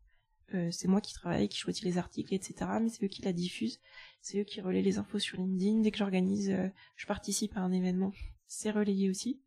[0.52, 2.68] euh, c'est moi qui travaille, qui choisis les articles, etc.
[2.80, 3.78] Mais c'est eux qui la diffusent,
[4.20, 5.82] c'est eux qui relaient les infos sur LinkedIn.
[5.82, 8.12] Dès que j'organise, euh, je participe à un événement,
[8.48, 9.40] c'est relayé aussi.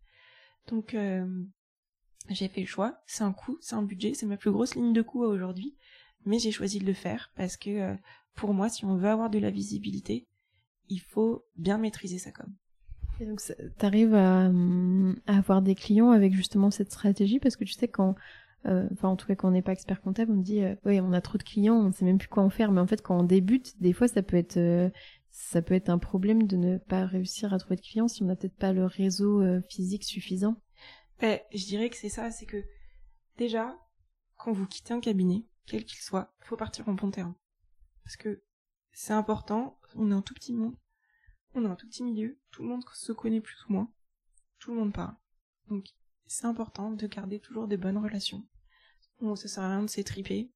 [0.68, 0.96] Donc
[2.30, 3.02] j'ai fait le choix.
[3.06, 5.76] C'est un coût, c'est un budget, c'est ma plus grosse ligne de coût aujourd'hui,
[6.26, 7.98] mais j'ai choisi de le faire parce que
[8.34, 10.26] pour moi, si on veut avoir de la visibilité,
[10.88, 12.48] il faut bien maîtriser sa com.
[13.20, 13.42] Et donc,
[13.78, 14.46] t'arrives à,
[15.28, 17.40] à avoir des clients avec justement cette stratégie?
[17.40, 18.16] Parce que tu sais quand
[18.66, 21.02] euh, enfin en tout cas quand on n'est pas expert comptable, on dit euh, oui
[21.02, 22.72] on a trop de clients, on sait même plus quoi en faire.
[22.72, 24.90] Mais en fait quand on débute, des fois ça peut être euh,
[25.32, 28.28] ça peut être un problème de ne pas réussir à trouver de clients si on
[28.28, 30.56] n'a peut-être pas le réseau physique suffisant.
[31.20, 32.64] Ben, je dirais que c'est ça, c'est que
[33.38, 33.76] déjà
[34.38, 37.36] quand vous quittez un cabinet, quel qu'il soit, il faut partir en bon terrain.
[38.04, 38.44] Parce que
[38.92, 40.76] c'est important, on est un tout petit monde,
[41.56, 43.92] on est un tout petit milieu, tout le monde se connaît plus ou moins,
[44.60, 45.16] tout le monde parle.
[45.70, 45.86] Donc
[46.26, 48.44] c'est important de garder toujours des bonnes relations.
[49.22, 50.52] Bon, ça sert à rien de s'étriper.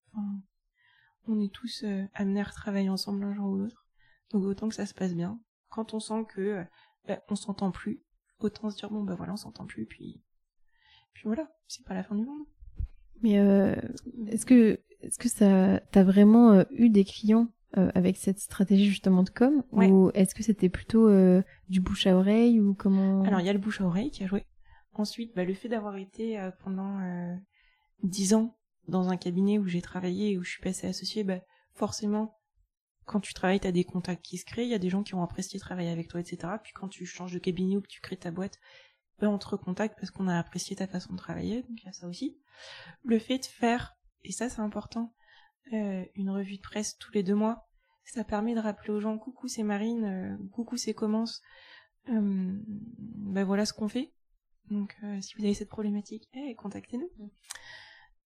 [1.28, 3.86] On est tous euh, amenés à travailler ensemble un jour ou l'autre.
[4.32, 5.40] Donc autant que ça se passe bien.
[5.70, 6.64] Quand on sent que euh,
[7.08, 8.02] bah, on s'entend plus,
[8.40, 10.22] autant se dire bon bah voilà on s'entend plus puis
[11.14, 12.46] puis voilà c'est pas la fin du monde.
[13.22, 13.76] Mais euh,
[14.28, 19.24] est-ce que est-ce que ça t'as vraiment euh, eu des clients avec cette stratégie justement
[19.24, 21.10] de com ou est-ce que c'était plutôt
[21.70, 23.24] du bouche à oreille ou comment?
[23.24, 24.46] Alors il y a le bouche à oreille qui a joué.
[24.94, 27.00] Ensuite, bah, le fait d'avoir été pendant
[28.04, 28.58] dix ans
[28.88, 31.40] dans un cabinet où j'ai travaillé et où je suis passée associée, bah,
[31.74, 32.40] forcément,
[33.06, 35.04] quand tu travailles, tu as des contacts qui se créent, il y a des gens
[35.04, 36.54] qui ont apprécié travailler avec toi, etc.
[36.64, 38.60] Puis quand tu changes de cabinet ou que tu crées ta boîte,
[39.20, 41.90] ben, on te recontacte parce qu'on a apprécié ta façon de travailler, donc il y
[41.90, 42.38] a ça aussi.
[43.04, 45.14] Le fait de faire, et ça c'est important,
[45.74, 47.68] euh, une revue de presse tous les deux mois,
[48.06, 51.42] ça permet de rappeler aux gens coucou c'est Marine, euh, coucou c'est Commence,
[52.10, 54.14] euh, ben voilà ce qu'on fait.
[54.70, 57.10] Donc euh, si vous avez cette problématique, eh, contactez-nous.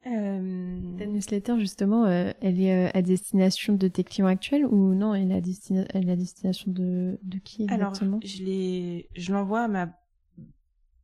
[0.07, 0.97] Euh...
[0.97, 5.31] Ta newsletter justement, euh, elle est à destination de tes clients actuels ou non Elle
[5.31, 8.17] est à, destina elle est à destination de, de qui exactement?
[8.17, 9.93] Alors je l'ai, je l'envoie à ma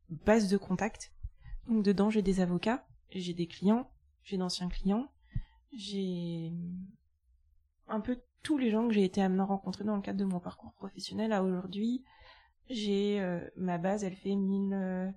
[0.10, 1.12] base de contact.
[1.68, 3.90] Donc dedans j'ai des avocats, j'ai des clients,
[4.24, 5.08] j'ai d'anciens clients,
[5.72, 6.52] j'ai
[7.88, 10.26] un peu tous les gens que j'ai été amené à rencontrer dans le cadre de
[10.26, 12.04] mon parcours professionnel à aujourd'hui.
[12.70, 15.10] J'ai euh, ma base, elle fait 1000, euh,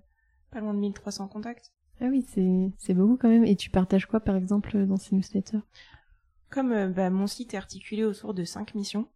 [0.51, 1.71] pas loin de 1300 contacts.
[1.99, 3.45] Ah oui, c'est, beaucoup quand même.
[3.45, 5.61] Et tu partages quoi par exemple dans ces newsletters?
[6.49, 9.07] Comme euh, bah, mon site est articulé autour de cinq missions,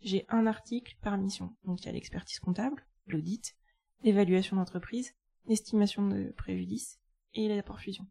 [0.00, 1.54] j'ai un article par mission.
[1.64, 3.54] Donc il y a l'expertise comptable, l'audit,
[4.02, 5.14] l'évaluation d'entreprise,
[5.46, 6.98] l'estimation de préjudice
[7.34, 8.06] et la perfusion.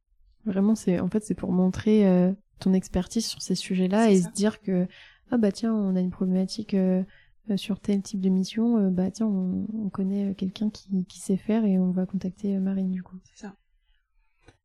[0.45, 4.61] Vraiment, c'est en fait c'est pour montrer ton expertise sur ces sujets-là et se dire
[4.61, 4.87] que
[5.31, 7.03] ah bah tiens, on a une problématique euh,
[7.49, 11.19] euh, sur tel type de mission, euh, bah tiens, on, on connaît quelqu'un qui, qui
[11.19, 13.17] sait faire et on va contacter Marine du coup.
[13.23, 13.55] C'est ça.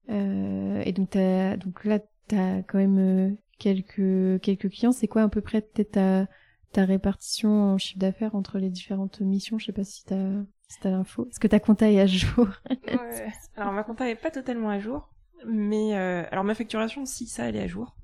[0.08, 4.92] et donc t'as donc là t'as quand même quelques quelques clients.
[4.92, 6.26] C'est quoi à peu près peut-être ta
[6.72, 9.58] ta répartition en chiffre d'affaires entre les différentes missions?
[9.58, 11.28] Je sais pas si t'as si t'as l'info.
[11.30, 12.48] Est-ce que ta compta est à jour?
[12.70, 13.32] Ouais.
[13.56, 15.13] Alors ma compta est pas totalement à jour,
[15.46, 17.96] mais euh, alors ma facturation, si ça, elle est à jour.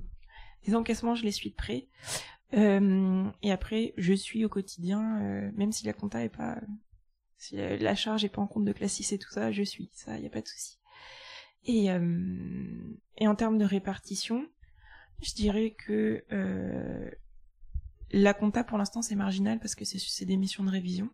[0.66, 1.88] Les encaissements, je les suis de près.
[2.54, 6.60] Euh, et après, je suis au quotidien, euh, même si la compta est pas,
[7.38, 9.90] si la, charge est pas en compte de classe 6 et tout ça, je suis.
[9.92, 10.78] Ça, y a pas de souci.
[11.64, 14.46] Et euh, et en termes de répartition,
[15.22, 17.10] je dirais que euh,
[18.12, 21.10] la compta pour l'instant c'est marginal parce que c'est des missions de révision.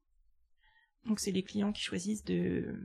[1.04, 2.80] Donc c'est les clients qui choisissent de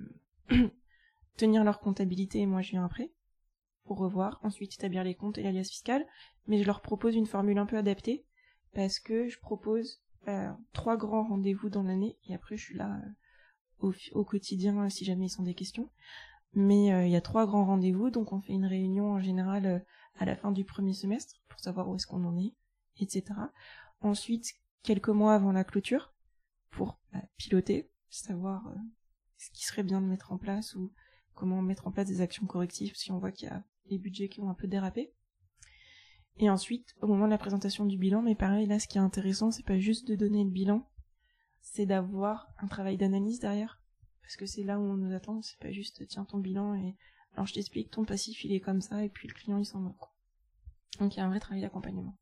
[1.38, 3.12] tenir leur comptabilité et moi je viens après
[3.86, 6.06] pour revoir, ensuite établir les comptes et l'alias fiscal,
[6.48, 8.26] mais je leur propose une formule un peu adaptée
[8.74, 13.02] parce que je propose euh, trois grands rendez-vous dans l'année et après je suis là
[13.84, 15.90] euh, au, quotidien euh, si jamais ils sont des questions.
[16.54, 19.86] Mais il y a trois grands rendez-vous, donc on fait une réunion en général
[20.20, 22.54] à la fin du premier semestre pour savoir où est-ce qu'on en est,
[23.00, 23.24] etc.
[24.02, 26.14] Ensuite, quelques mois avant la clôture,
[26.70, 27.00] pour
[27.38, 28.70] piloter, savoir
[29.38, 30.92] ce qui serait bien de mettre en place ou
[31.36, 34.30] comment mettre en place des actions correctives si on voit qu'il y a des budgets
[34.30, 35.14] qui ont un peu dérapé.
[36.38, 39.02] Et ensuite, au moment de la présentation du bilan, mais pareil, là, ce qui est
[39.02, 40.90] intéressant, c'est pas juste de donner le bilan,
[41.62, 43.82] c'est d'avoir un travail d'analyse derrière.
[44.22, 46.96] Parce que c'est là où on nous attend, c'est pas juste, tiens, ton bilan et,
[47.34, 49.82] alors je t'explique, ton passif, il est comme ça, et puis le client, il s'en
[49.82, 49.94] va.
[51.00, 52.18] Donc il y a un vrai travail d'accompagnement.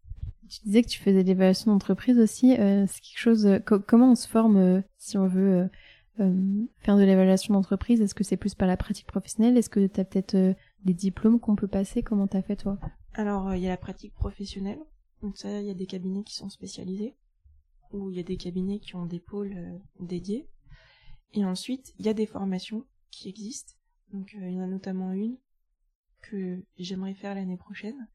[0.50, 2.58] Tu disais que tu faisais l'évaluation d'entreprise aussi.
[2.58, 3.46] Euh, c'est quelque chose.
[3.46, 5.70] Euh, co comment on se forme euh, si on veut
[6.18, 8.02] faire de l'évaluation d'entreprise?
[8.02, 9.58] Est-ce que c'est plus par la pratique professionnelle?
[9.58, 10.56] Est-ce que tu as peut-être
[10.86, 12.80] des diplômes qu'on peut passer Comment t'as fait toi?
[13.14, 14.80] Alors il y a la pratique professionnelle.
[15.22, 17.16] Donc ça, il y a des cabinets qui sont spécialisés
[17.92, 20.48] ou il y a des cabinets qui ont des pôles dédiés.
[21.34, 23.74] Et ensuite, il y a des formations qui existent.
[24.14, 25.38] Donc il y en a notamment une
[26.22, 28.08] que j'aimerais faire l'année prochaine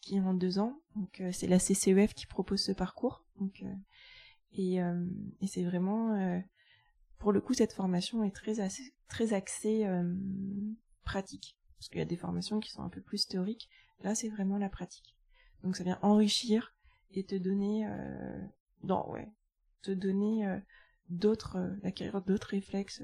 [0.00, 0.80] qui est en deux ans.
[0.96, 3.24] Donc euh, c'est la CCEF qui propose ce parcours.
[3.40, 3.74] Euh,
[4.52, 5.06] et, euh,
[5.40, 6.42] et c'est vraiment
[7.18, 9.86] pour le coup cette formation est très assez, très axée
[11.04, 13.68] pratique parce qu'il y a des formations qui sont un peu plus théoriques.
[14.02, 15.16] Là c'est vraiment la pratique.
[15.62, 16.74] Donc ça vient enrichir
[17.12, 17.88] et te donner
[18.82, 19.28] dans ouais
[19.82, 20.60] te donner
[21.08, 23.02] d'autres acquérir d'autres réflexes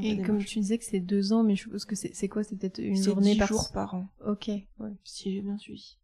[0.00, 2.42] et comme tu disais que c'est deux ans, mais je suppose que c'est quoi?
[2.44, 4.08] C'est peut-être une journée par jours par an.
[4.26, 4.90] Ok, ouais.
[5.04, 5.98] Si j'ai bien suivi.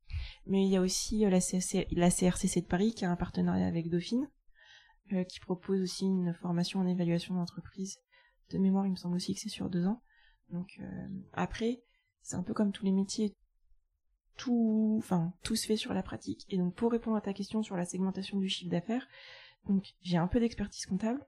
[0.47, 3.17] Mais il y a aussi euh, la, CRC, la CRCC de Paris qui a un
[3.17, 4.29] partenariat avec Dauphine,
[5.13, 7.99] euh, qui propose aussi une formation en évaluation d'entreprise.
[8.51, 10.03] De mémoire, il me semble aussi que c'est sur deux ans.
[10.51, 11.83] Donc euh, après,
[12.23, 13.37] c'est un peu comme tous les métiers,
[14.37, 16.47] tout, enfin tout se fait sur la pratique.
[16.49, 19.07] Et donc pour répondre à ta question sur la segmentation du chiffre d'affaires,
[19.67, 21.25] donc j'ai un peu d'expertise comptable,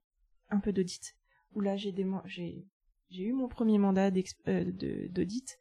[0.49, 1.17] un peu d'audit.
[1.55, 1.93] Où là j'ai
[3.09, 4.11] j'ai eu mon premier mandat
[4.49, 5.59] euh, d'audit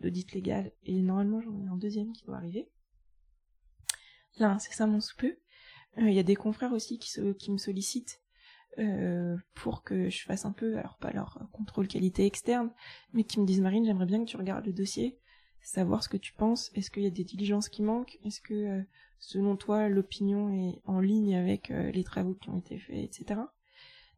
[0.00, 0.72] d'audit légal.
[0.84, 2.68] Et normalement j'en ai un deuxième qui doit arriver.
[4.38, 5.36] Là c'est ça mon sous peu
[5.96, 8.20] il y a des confrères aussi qui se, qui me sollicitent
[8.78, 12.70] euh, pour que je fasse un peu alors pas leur contrôle qualité externe
[13.12, 15.18] mais qui me disent Marine j'aimerais bien que tu regardes le dossier
[15.62, 18.18] savoir ce que tu penses est-ce qu'il y a des diligences qui manquent?
[18.24, 18.82] Est-ce que euh,
[19.18, 23.40] selon toi l'opinion est en ligne avec euh, les travaux qui ont été faits etc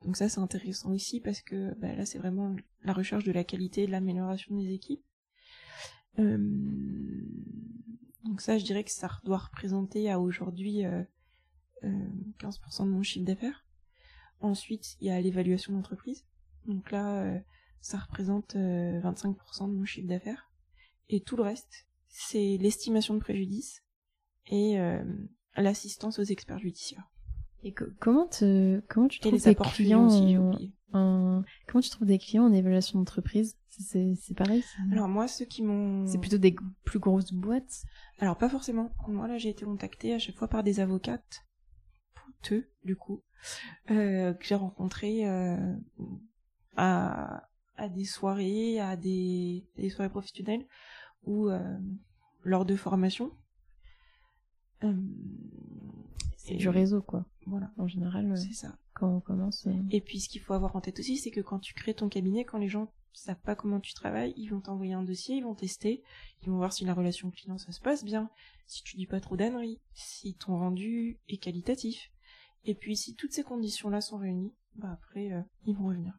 [0.05, 2.55] donc ça c'est intéressant aussi parce que bah, là c'est vraiment
[2.85, 5.03] la recherche de la qualité de l'amélioration des équipes.
[6.19, 6.39] Euh...
[8.25, 11.03] Donc ça je dirais que ça doit représenter à aujourd'hui euh,
[11.85, 13.66] euh, 15% de mon chiffre d'affaires.
[14.41, 16.25] Ensuite il y a l'évaluation d'entreprise.
[16.67, 17.41] Donc là,
[17.81, 20.51] ça représente 25% de mon chiffre d'affaires.
[21.09, 23.85] Et tout le reste, c'est l'estimation de préjudice
[24.49, 24.79] et
[25.57, 27.09] l'assistance aux experts judiciaires.
[27.63, 30.09] Et comment, te, comment tu trouves des clients
[30.93, 33.57] en, Comment tu trouves des clients en évaluation d'entreprise?
[33.71, 36.07] C'est pareil Alors moi, ceux qui m'ont...
[36.07, 37.83] C'est plutôt des plus grosses boîtes?
[38.19, 38.93] Alors pas forcément.
[39.09, 41.45] Moi là, j'ai été contactée à chaque fois par des avocates,
[42.53, 43.23] eux du coup,
[43.91, 45.77] euh, que j'ai rencontrés euh,
[46.77, 50.67] à, à des soirées, à des, des soirées professionnelles
[51.25, 51.79] ou euh,
[52.43, 53.33] lors de formations.
[56.37, 57.25] C'est du réseau, quoi.
[57.47, 57.73] Voilà.
[57.77, 58.77] En général, c'est ça.
[58.95, 59.67] Quand on commence.
[59.91, 62.09] Et puis, ce qu'il faut avoir en tête aussi, c'est que quand tu crées ton
[62.09, 65.43] cabinet, quand les gens savent pas comment tu travailles, ils vont t'envoyer un dossier, ils
[65.43, 66.03] vont tester,
[66.43, 68.31] ils vont voir si la relation client ça se passe bien,
[68.67, 72.11] si tu dis pas trop d'âneries, si ton rendu est qualitatif.
[72.67, 76.19] Et puis, si toutes ces conditions-là sont réunies, bah après, euh, ils vont revenir.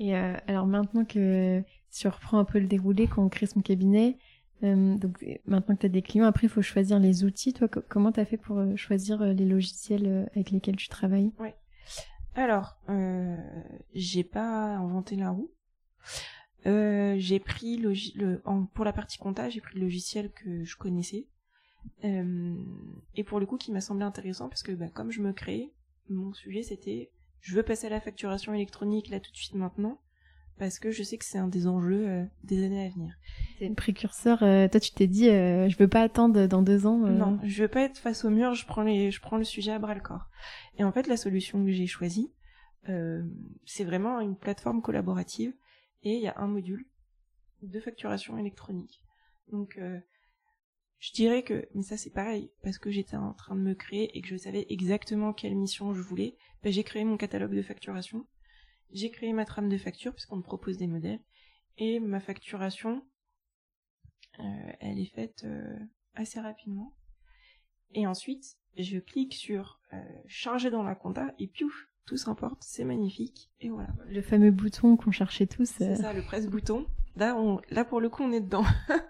[0.00, 3.62] Et alors maintenant que si on reprend un peu le déroulé, quand on crée son
[3.62, 4.16] cabinet,
[4.64, 7.52] euh, donc maintenant que tu as des clients, après il faut choisir les outils.
[7.52, 11.32] Toi, comment tu as fait pour euh, choisir euh, les logiciels avec lesquels tu travailles?
[11.38, 11.56] Ouais.
[12.34, 13.36] Alors, euh,
[13.94, 15.50] j'ai pas inventé la roue.
[16.64, 18.40] j'ai pris le,
[18.74, 21.26] pour la partie compta, j'ai pris le logiciel que je connaissais
[22.02, 25.72] et pour le coup qui m'a semblé intéressant parce que bah, comme je me créais,
[26.08, 27.10] mon sujet c'était
[27.40, 30.00] je veux passer à la facturation électronique là tout de suite maintenant
[30.58, 33.14] parce que je sais que c'est un des enjeux euh, des années à venir.
[33.58, 34.42] C'est une précurseur.
[34.42, 36.98] Euh, toi, tu t'es dit, euh, je veux pas attendre dans deux ans.
[36.98, 38.54] Non, je veux pas être face au mur.
[38.54, 40.28] Je prends les, je prends le sujet à bras le corps.
[40.76, 42.32] Et en fait, la solution que j'ai choisie,
[43.66, 45.52] c'est vraiment une plateforme collaborative
[46.02, 46.86] et il y a un module
[47.62, 49.02] de facturation électronique.
[49.52, 49.78] Donc,
[50.98, 54.16] je dirais que, mais ça c'est pareil, parce que j'étais en train de me créer
[54.16, 57.62] et que je savais exactement quelle mission je voulais, ben, j'ai créé mon catalogue de
[57.62, 58.26] facturation
[58.92, 61.20] j'ai créé ma trame de facture puisqu'on me propose des modèles
[61.76, 63.04] et ma facturation,
[64.40, 65.78] euh, elle est faite euh,
[66.14, 66.94] assez rapidement.
[67.92, 72.84] Et ensuite, je clique sur euh, charger dans la compta et piouf, tout s'importe, c'est
[72.84, 73.90] magnifique et voilà.
[74.06, 75.66] Le fameux bouton qu'on cherchait tous.
[75.66, 76.86] C'est ça, le presse-bouton.
[77.16, 78.64] Là, on, là pour le coup, on est dedans.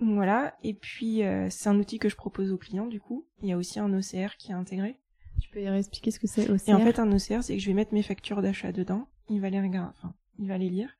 [0.00, 0.56] voilà.
[0.62, 3.26] Et puis, c'est un outil que je propose aux clients du coup.
[3.42, 4.98] Il y a aussi un OCR qui est intégré.
[5.40, 7.62] Tu peux y expliquer ce que c'est OCR Et en fait, un OCR, c'est que
[7.62, 9.08] je vais mettre mes factures d'achat dedans.
[9.28, 10.90] Il va les regarder, enfin, il va les lire.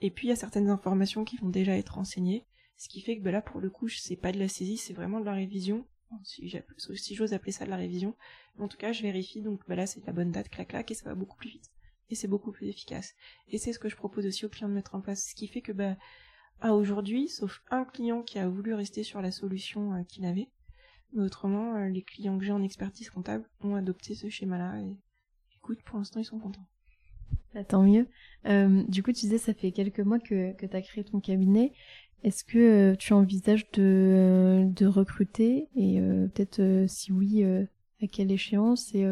[0.00, 2.44] Et puis, il y a certaines informations qui vont déjà être renseignées.
[2.76, 4.92] Ce qui fait que, ben là, pour le coup, c'est pas de la saisie, c'est
[4.92, 5.86] vraiment de la révision.
[6.24, 8.14] Si, j'ose appeler ça de la révision.
[8.58, 10.94] en tout cas, je vérifie, donc, ben là, c'est la bonne date, clac, clac, et
[10.94, 11.70] ça va beaucoup plus vite.
[12.10, 13.14] Et c'est beaucoup plus efficace.
[13.48, 15.28] Et c'est ce que je propose aussi aux clients de mettre en place.
[15.30, 15.96] Ce qui fait que, ben,
[16.62, 20.48] à aujourd'hui, sauf un client qui a voulu rester sur la solution euh, qu'il avait,
[21.12, 24.96] mais autrement, euh, les clients que j'ai en expertise comptable ont adopté ce schéma-là et
[25.56, 26.66] écoute, pour l'instant, ils sont contents.
[27.52, 28.06] Bah, tant mieux.
[28.46, 31.20] Euh, du coup, tu disais, ça fait quelques mois que, que tu as créé ton
[31.20, 31.72] cabinet.
[32.22, 38.94] Est-ce que euh, tu envisages de, de recruter et peut-être si oui, à quelle échéance
[38.94, 39.04] et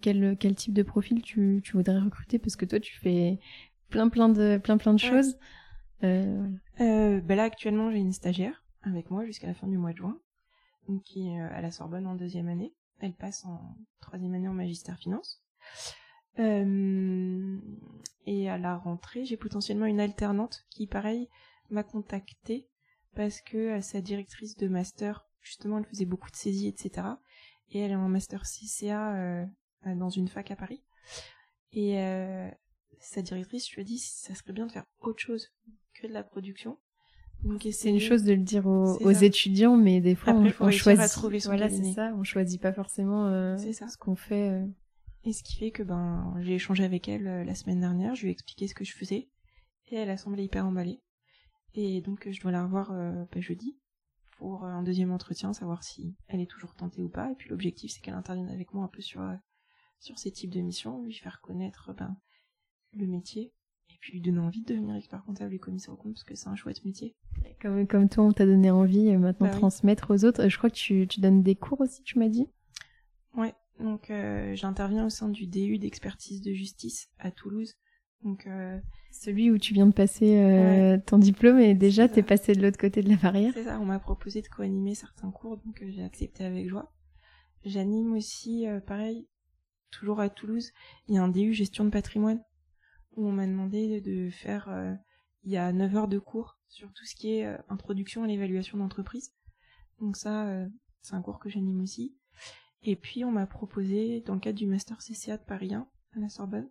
[0.00, 2.40] quel, quel type de profil tu, tu voudrais recruter?
[2.40, 3.38] Parce que toi, tu fais
[3.88, 5.36] plein plein de plein plein de choses.
[6.00, 7.20] Voilà.
[7.20, 10.18] Bah là, actuellement, j'ai une stagiaire avec moi jusqu'à la fin du mois de juin,
[11.04, 12.74] qui est euh, à la Sorbonne en deuxième année.
[12.98, 15.42] Elle passe en troisième année en magistère finance.
[16.38, 17.58] Euh,
[18.26, 21.28] et à la rentrée, j'ai potentiellement une alternante qui, pareil,
[21.70, 22.68] m'a contactée
[23.14, 27.06] parce que euh, sa directrice de master, justement, elle faisait beaucoup de saisies, etc.
[27.70, 29.46] Et elle est en master CCA
[29.86, 30.82] dans une fac à Paris.
[31.72, 31.94] Et
[32.98, 35.52] sa directrice, je lui ai dit, ça serait bien de faire autre chose
[35.94, 36.78] que de la production.
[37.72, 41.44] C'est une chose de le dire aux, étudiants, mais des fois on, choisit.
[41.46, 42.12] voilà, c'est ça.
[42.16, 44.50] On choisit pas forcément euh, ce qu'on fait.
[44.50, 44.66] Euh.
[45.24, 48.14] Et ce qui fait que ben j'ai échangé avec elle euh, la semaine dernière.
[48.14, 49.28] Je lui ai expliqué ce que je faisais
[49.88, 51.00] et elle a semblé hyper emballée.
[51.74, 53.78] Et donc je dois la revoir ben, jeudi
[54.38, 57.30] pour un deuxième entretien, savoir si elle est toujours tentée ou pas.
[57.30, 59.22] Et puis l'objectif c'est qu'elle intervienne avec moi un peu sur
[59.98, 62.16] sur ces types de missions, lui faire connaître ben
[62.92, 63.52] le métier
[64.00, 66.48] puis lui donner envie de devenir expert comptable et commissaire au compte parce que c'est
[66.48, 67.14] un chouette métier.
[67.60, 70.48] Comme, comme toi, on t'a donné envie euh, maintenant de bah transmettre aux autres.
[70.48, 72.48] Je crois que tu, tu donnes des cours aussi, tu m'as dit
[73.36, 77.74] Ouais, donc euh, j'interviens au sein du DU d'expertise de justice à Toulouse.
[78.22, 78.78] Donc euh,
[79.12, 82.78] celui où tu viens de passer euh, ton diplôme et déjà t'es passé de l'autre
[82.78, 83.52] côté de la barrière.
[83.54, 86.92] C'est ça, on m'a proposé de co-animer certains cours donc j'ai accepté avec joie.
[87.64, 89.26] J'anime aussi pareil
[89.90, 90.70] toujours à Toulouse,
[91.08, 92.42] il y a un DU gestion de patrimoine
[93.16, 94.94] où on m'a demandé de faire, euh,
[95.44, 98.26] il y a 9 heures de cours sur tout ce qui est euh, introduction à
[98.26, 99.34] l'évaluation d'entreprise.
[100.00, 100.68] Donc ça, euh,
[101.02, 102.16] c'est un cours que j'anime aussi.
[102.82, 105.86] Et puis on m'a proposé, dans le cadre du Master CCA de Paris 1,
[106.16, 106.70] à la Sorbonne,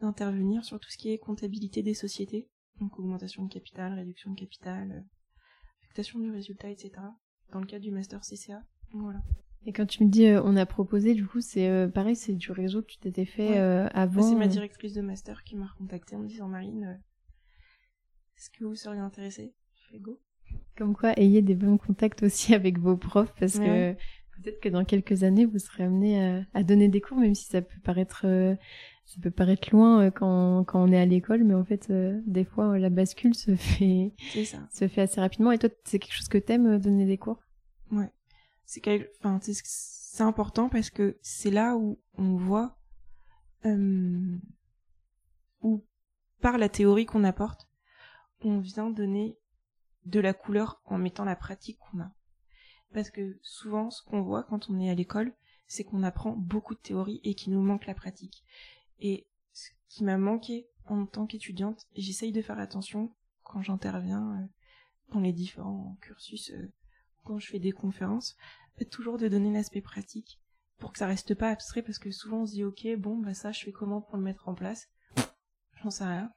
[0.00, 2.48] d'intervenir sur tout ce qui est comptabilité des sociétés,
[2.80, 5.04] donc augmentation de capital, réduction de capital,
[5.82, 6.92] affectation du résultat, etc.
[7.52, 8.62] Dans le cadre du master CCA.
[8.92, 9.22] Voilà.
[9.66, 12.34] Et quand tu me dis euh, on a proposé, du coup, c'est euh, pareil, c'est
[12.34, 13.58] du réseau que tu t'étais fait Ouais.
[13.58, 14.22] euh, avant.
[14.22, 17.00] c'est ma euh, directrice de master qui m'a recontacté en me disant Marine,
[18.36, 19.54] est-ce que vous seriez intéressée?
[19.74, 20.20] Je fais go.
[20.76, 23.96] Comme quoi, ayez des bons contacts aussi avec vos profs, parce Ouais.
[24.36, 27.34] que peut-être que dans quelques années, vous serez amené à, à donner des cours, même
[27.34, 28.26] si ça peut paraître,
[29.06, 32.44] ça peut paraître loin quand, quand on est à l'école, mais en fait, euh, des
[32.44, 34.12] fois, la bascule se fait,
[34.44, 34.68] ça.
[34.72, 35.52] se fait assez rapidement.
[35.52, 37.40] Et toi, c'est quelque chose que t'aimes, donner des cours?
[37.92, 38.10] Ouais.
[38.66, 38.82] C'est
[39.20, 42.78] enfin, c'est important parce que c'est là où on voit
[43.66, 44.38] euh,
[45.62, 45.84] où
[46.40, 47.68] par la théorie qu'on apporte,
[48.42, 49.38] on vient donner
[50.04, 52.12] de la couleur en mettant la pratique qu'on a.
[52.92, 55.34] Parce que souvent, ce qu'on voit quand on est à l'école,
[55.66, 58.44] c'est qu'on apprend beaucoup de théorie et qu'il nous manque la pratique.
[59.00, 64.46] Et ce qui m'a manqué en tant qu'étudiante, j'essaye de faire attention quand j'interviens euh,
[65.12, 66.72] dans les différents cursus, euh,
[67.24, 68.36] quand je fais des conférences,
[68.90, 70.40] toujours de donner l'aspect pratique
[70.78, 73.34] pour que ça reste pas abstrait parce que souvent on se dit ok bon bah
[73.34, 74.88] ça je fais comment pour le mettre en place?
[75.82, 76.32] J'en sais rien.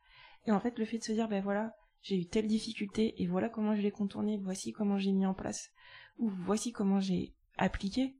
[0.45, 3.27] Et en fait le fait de se dire ben voilà j'ai eu telle difficulté et
[3.27, 5.71] voilà comment je l'ai contournée voici comment j'ai mis en place
[6.17, 8.17] ou voici comment j'ai appliqué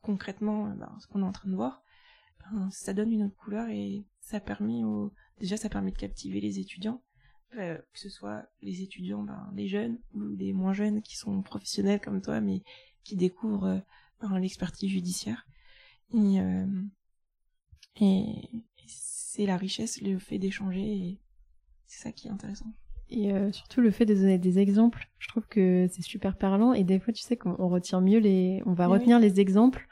[0.00, 1.82] concrètement euh, ben, ce qu'on est en train de voir
[2.40, 6.40] ben, ça donne une autre couleur et ça permet au déjà ça permet de captiver
[6.40, 7.02] les étudiants
[7.56, 11.40] euh, que ce soit les étudiants ben, les jeunes ou les moins jeunes qui sont
[11.42, 12.62] professionnels comme toi mais
[13.04, 13.78] qui découvrent euh,
[14.20, 15.46] ben, l'expertise judiciaire
[16.12, 16.66] et, euh,
[18.00, 18.50] et
[18.86, 21.20] c'est la richesse le fait d'échanger et
[21.86, 22.70] c'est ça qui est intéressant
[23.08, 26.74] Et surtout le fait de donner des exemples, je trouve que c'est super parlant.
[26.74, 27.56] Et des fois, tu sais qu'on
[28.02, 29.88] mieux les, on va Mais retenir les exemples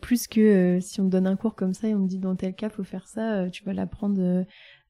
[0.00, 2.36] plus que euh, si on te donne un cours comme ça et on dit dans
[2.36, 4.44] tel cas faut faire ça, euh, tu vas l'apprendre euh,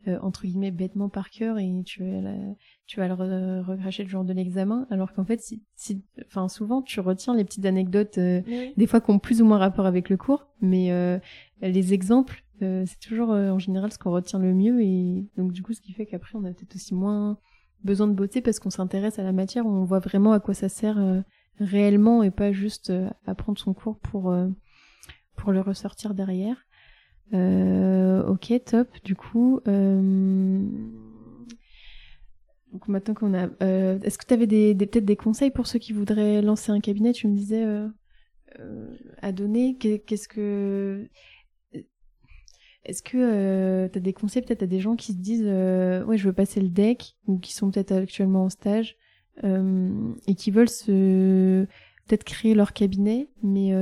[0.08, 2.54] euh, entre guillemets bêtement par cœur et tu vas, la-
[2.86, 4.86] tu vas le re- recracher le jour de l'examen.
[4.90, 8.18] Alors qu'en fait, si, si, enfin souvent tu retiens les petites anecdotes.
[8.18, 8.42] euh,
[8.76, 11.18] des fois qui ont plus ou moins rapport avec le cours, mais euh,
[11.60, 15.52] les exemples, euh, c'est toujours euh, en général ce qu'on retient le mieux, et donc
[15.52, 17.38] du coup ce qui fait qu'après on a peut-être aussi moins
[17.84, 20.68] besoin de beauté parce qu'on s'intéresse à la matière, on voit vraiment à quoi ça
[20.68, 21.20] sert euh,
[21.58, 24.48] réellement et pas juste euh, apprendre son cours pour euh,
[25.36, 26.56] pour le ressortir derrière.
[27.34, 28.88] Euh, ok, top.
[29.04, 30.60] Du coup, euh,
[32.72, 35.78] donc maintenant qu'on a, euh, est-ce que tu avais des, peut-être des conseils pour ceux
[35.78, 37.12] qui voudraient lancer un cabinet?
[37.12, 37.64] Tu me disais
[39.20, 39.76] à donner.
[39.78, 41.08] Qu'est- Qu'est-ce que
[42.84, 46.24] est-ce que tu as des conseils peut-être à des gens qui se disent ouais je
[46.26, 48.96] veux passer le deck ou qui sont peut-être actuellement en stage
[49.44, 53.72] et qui veulent peut-être créer leur cabinet mais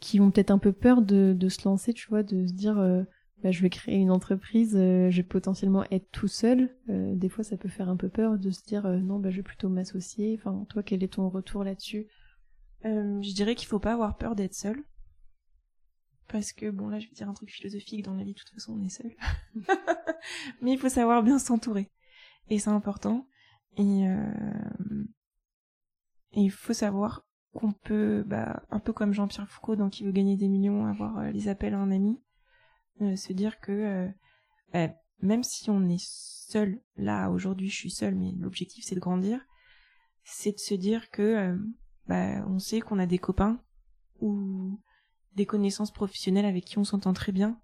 [0.00, 2.78] qui ont peut-être un peu peur de, de se lancer tu vois de se dire
[2.78, 3.02] euh,
[3.42, 7.28] bah, je vais créer une entreprise euh, je vais potentiellement être tout seul Euh, des
[7.28, 9.42] fois ça peut faire un peu peur de se dire euh, non bah je vais
[9.42, 12.06] plutôt m'associer enfin toi quel est ton retour là-dessus?
[12.84, 14.82] Euh, je dirais qu'il faut pas avoir peur d'être seul.
[16.28, 18.50] Parce que, bon, là, je vais dire un truc philosophique, dans la vie, de toute
[18.50, 19.12] façon, on est seul.
[20.62, 21.90] Mais il faut savoir bien s'entourer.
[22.50, 23.26] Et c'est important.
[23.78, 24.04] Et
[26.32, 27.27] il faut savoir
[27.58, 31.18] qu'on peut, bah, un peu comme Jean-Pierre Foucault, donc qui veut gagner des millions, avoir
[31.18, 32.22] euh, les appels à un ami,
[33.00, 34.08] euh, se dire que, euh,
[34.72, 39.00] bah, même si on est seul, là, aujourd'hui, je suis seul, mais l'objectif, c'est de
[39.00, 39.44] grandir,
[40.22, 41.58] c'est de se dire que,
[42.06, 43.60] bah, on sait qu'on a des copains
[44.20, 44.80] ou
[45.34, 47.60] des connaissances professionnelles avec qui on s'entend très bien.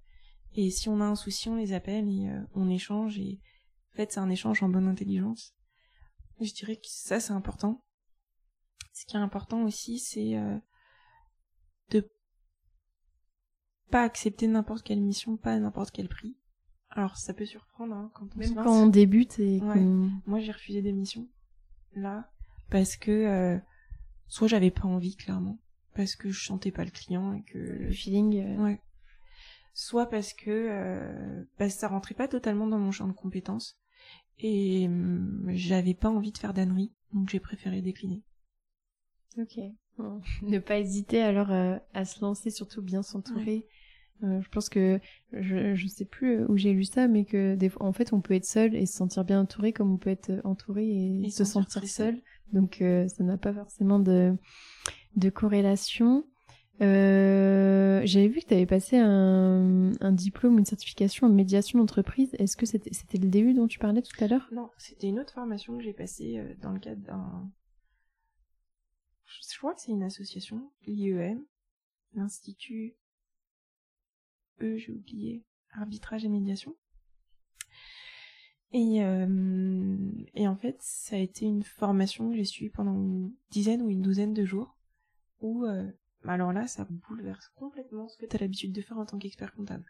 [0.55, 3.19] Et si on a un souci, on les appelle et on échange.
[3.21, 3.41] Et
[3.93, 5.55] en fait, c'est un échange en bonne intelligence.
[6.41, 7.85] Je dirais que ça, c'est important.
[8.95, 10.57] Ce qui est important aussi, c'est euh,
[11.91, 12.09] de
[13.91, 16.37] pas accepter n'importe quelle mission, pas à n'importe quel prix.
[16.91, 18.65] Alors, ça peut surprendre hein, quand on se même lance.
[18.65, 19.81] quand on débute et Ouais.
[20.27, 21.29] Moi, j'ai refusé des missions
[21.97, 22.31] là
[22.71, 23.59] parce que euh,
[24.27, 25.59] soit j'avais pas envie clairement
[25.95, 28.81] parce que je sentais pas le client et que le feeling euh, ouais
[29.75, 33.79] soit parce que euh, bah, ça rentrait pas totalement dans mon champ de compétences
[34.39, 38.23] et hum, j'avais pas envie de faire d'ânerie donc j'ai préféré décliner
[39.39, 39.59] Ok.
[39.99, 40.21] Bon.
[40.43, 43.67] Ne pas hésiter alors euh, à se lancer, surtout bien s'entourer.
[44.23, 45.01] Euh, je pense que
[45.33, 48.13] je je sais plus euh, où j'ai lu ça, mais que des fois, en fait,
[48.13, 51.27] on peut être seul et se sentir bien entouré, comme on peut être entouré et,
[51.27, 52.21] Et se sentir seul.
[52.53, 54.35] Donc euh, ça n'a pas forcément de
[55.17, 56.25] de corrélation.
[56.81, 62.31] J'avais vu que tu avais passé un, un diplôme, une certification en médiation d'entreprise.
[62.39, 64.49] Est-ce que c'était le DU dont tu parlais tout à l'heure?
[64.53, 67.49] Non c'était une autre formation que j'ai passée dans le cadre d'un
[69.41, 71.45] je crois que c'est une association l'IEM
[72.15, 72.97] l'institut
[74.61, 76.77] E j'ai oublié arbitrage et médiation.
[78.73, 78.99] Et,
[80.35, 83.91] et en fait, ça a été une formation que j'ai suivie pendant une dizaine ou
[83.91, 84.77] une douzaine de jours,
[85.41, 85.65] où
[86.27, 89.55] alors là, ça bouleverse complètement ce que tu as l'habitude de faire en tant qu'expert
[89.55, 89.85] comptable.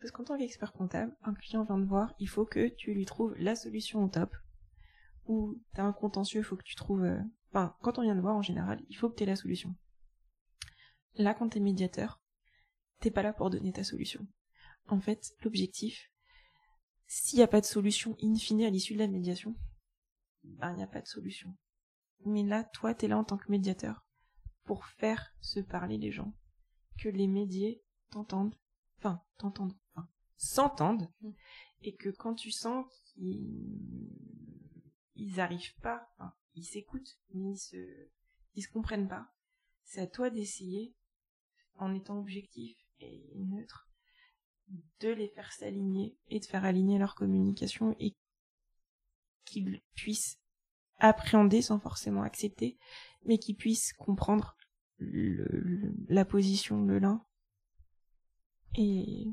[0.00, 3.04] Parce qu'en tant qu'expert comptable, un client vient te voir, il faut que tu lui
[3.04, 4.34] trouves la solution au top.
[5.26, 7.08] Ou t'as un contentieux, il faut que tu trouves...
[7.50, 9.74] Enfin, quand on vient te voir en général, il faut que tu aies la solution.
[11.14, 12.20] Là, quand t'es médiateur,
[13.00, 14.26] t'es pas là pour donner ta solution.
[14.88, 16.10] En fait, l'objectif,
[17.06, 19.56] s'il n'y a pas de solution in fine à l'issue de la médiation,
[20.44, 21.54] ben, il n'y a pas de solution.
[22.24, 24.04] Mais là, toi, t'es là en tant que médiateur
[24.64, 26.32] pour faire se parler les gens.
[26.98, 27.74] Que les médias
[28.10, 28.56] t'entendent
[28.98, 31.30] enfin, t'entendre, enfin, s'entendent, mm.
[31.82, 34.10] et que quand tu sens qu'ils
[35.14, 38.08] ils arrivent pas, enfin, ils s'écoutent, mais ils se,
[38.54, 39.32] ils se comprennent pas,
[39.84, 40.94] c'est à toi d'essayer,
[41.76, 43.88] en étant objectif et neutre,
[45.00, 48.14] de les faire s'aligner et de faire aligner leur communication et
[49.44, 50.40] qu'ils puissent
[50.98, 52.76] appréhender sans forcément accepter,
[53.24, 54.56] mais qu'ils puissent comprendre
[54.98, 57.24] la position de l'un
[58.74, 59.28] et,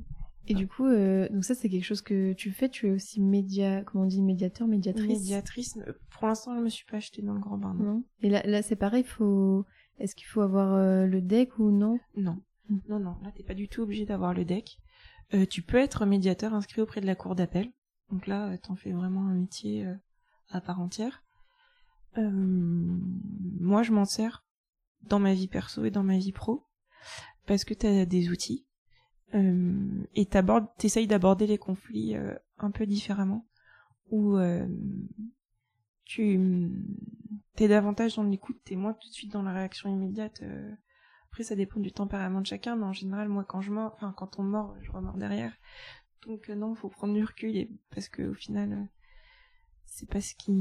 [0.47, 2.69] et du coup, euh, donc ça c'est quelque chose que tu fais.
[2.69, 5.07] Tu es aussi média, comment on dit, médiateur, médiatrice?
[5.07, 5.77] Médiatrice.
[5.77, 7.73] Euh, pour l'instant, je me suis pas achetée dans le grand bain.
[7.73, 8.03] Non.
[8.21, 9.03] Et là, là c'est pareil.
[9.03, 9.65] Faut,
[9.97, 11.99] est-ce qu'il faut avoir euh, le deck ou non?
[12.15, 12.41] Non.
[12.69, 12.77] Hmm.
[12.89, 13.15] Non, non.
[13.23, 14.77] Là, t'es pas du tout obligé d'avoir le deck.
[15.33, 17.71] Euh, tu peux être médiateur inscrit auprès de la cour d'appel.
[18.11, 19.87] Donc là, t'en fais vraiment un métier
[20.49, 21.23] à part entière.
[22.17, 24.45] moi, je m'en sers
[25.01, 26.65] dans ma vie perso et dans ma vie pro
[27.45, 28.64] parce que t'as des outils euh,
[30.13, 33.45] et t'abordes, t'essayes d'aborder les conflits euh, un peu différemment,
[34.09, 34.67] où euh,
[36.05, 36.71] tu
[37.55, 40.43] t'es davantage dans l'écoute, t'es moins tout de suite dans la réaction immédiate.
[41.29, 44.13] Après, ça dépend du tempérament de chacun, mais en général, moi, quand je mords, enfin,
[44.15, 45.53] quand on mord, je remords derrière.
[46.27, 48.87] Donc non, faut prendre du recul, et, parce que au final,
[49.85, 50.53] c'est pas ce qui,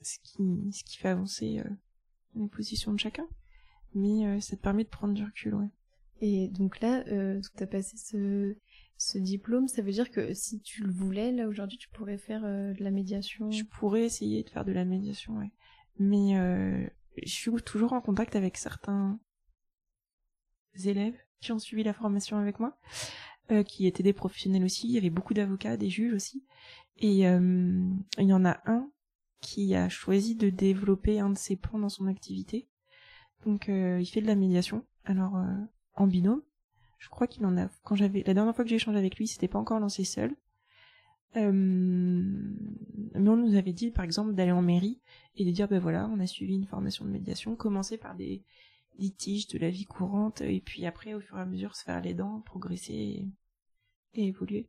[0.00, 1.62] ce qui, ce qui fait avancer
[2.34, 3.26] les positions de chacun,
[3.94, 5.68] mais ça te permet de prendre du recul, ouais.
[6.20, 10.82] Et donc là, euh, tu as passé ce, diplôme, ça veut dire que si tu
[10.82, 14.48] le voulais, là aujourd'hui, tu pourrais faire euh, de la médiation Je pourrais essayer de
[14.48, 15.52] faire de la médiation, ouais.
[15.98, 16.86] Mais euh,
[17.22, 19.18] je suis toujours en contact avec certains
[20.84, 22.78] élèves qui ont suivi la formation avec moi,
[23.66, 24.88] qui étaient des professionnels aussi.
[24.88, 26.44] Il y avait beaucoup d'avocats, des juges aussi.
[26.98, 28.90] Et il y en a un
[29.40, 32.68] qui a choisi de développer un de ses plans dans son activité.
[33.46, 34.84] Donc il fait de la médiation.
[35.04, 35.38] Alors
[35.96, 36.42] en binôme.
[36.98, 37.68] Je crois qu'il en a.
[37.84, 40.34] Quand j'avais la dernière fois que j'ai échangé avec lui, c'était pas encore lancé seul.
[41.36, 45.00] Euh, mais on nous avait dit, par exemple, d'aller en mairie
[45.36, 48.42] et de dire, ben voilà, on a suivi une formation de médiation, commencer par des
[48.98, 52.00] litiges de la vie courante, et puis après, au fur et à mesure, se faire
[52.00, 53.26] les dents, progresser
[54.14, 54.68] et, évoluer.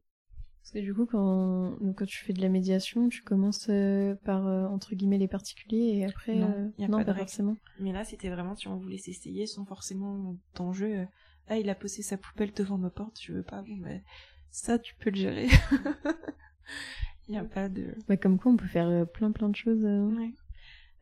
[0.67, 4.47] Parce que du coup, quand, quand tu fais de la médiation, tu commences euh, par,
[4.47, 7.55] euh, entre guillemets, les particuliers, et après, non, y a pas, forcément.
[7.79, 11.07] Mais là, c'était vraiment si on voulait s'essayer sans forcément d'enjeu
[11.49, 14.01] ah il a posé sa poubelle devant ma porte, je veux pas, bon ben
[14.49, 15.47] ça tu peux le gérer.
[17.27, 17.93] Il n'y a pas de...
[18.07, 19.83] Bah, comme quoi on peut faire euh, plein plein de choses.
[19.83, 20.09] Euh.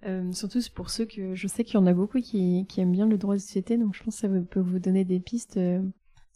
[0.05, 2.91] Euh, surtout pour ceux que je sais qu'il y en a beaucoup qui, qui aiment
[2.91, 5.59] bien le droit de société, donc je pense que ça peut vous donner des pistes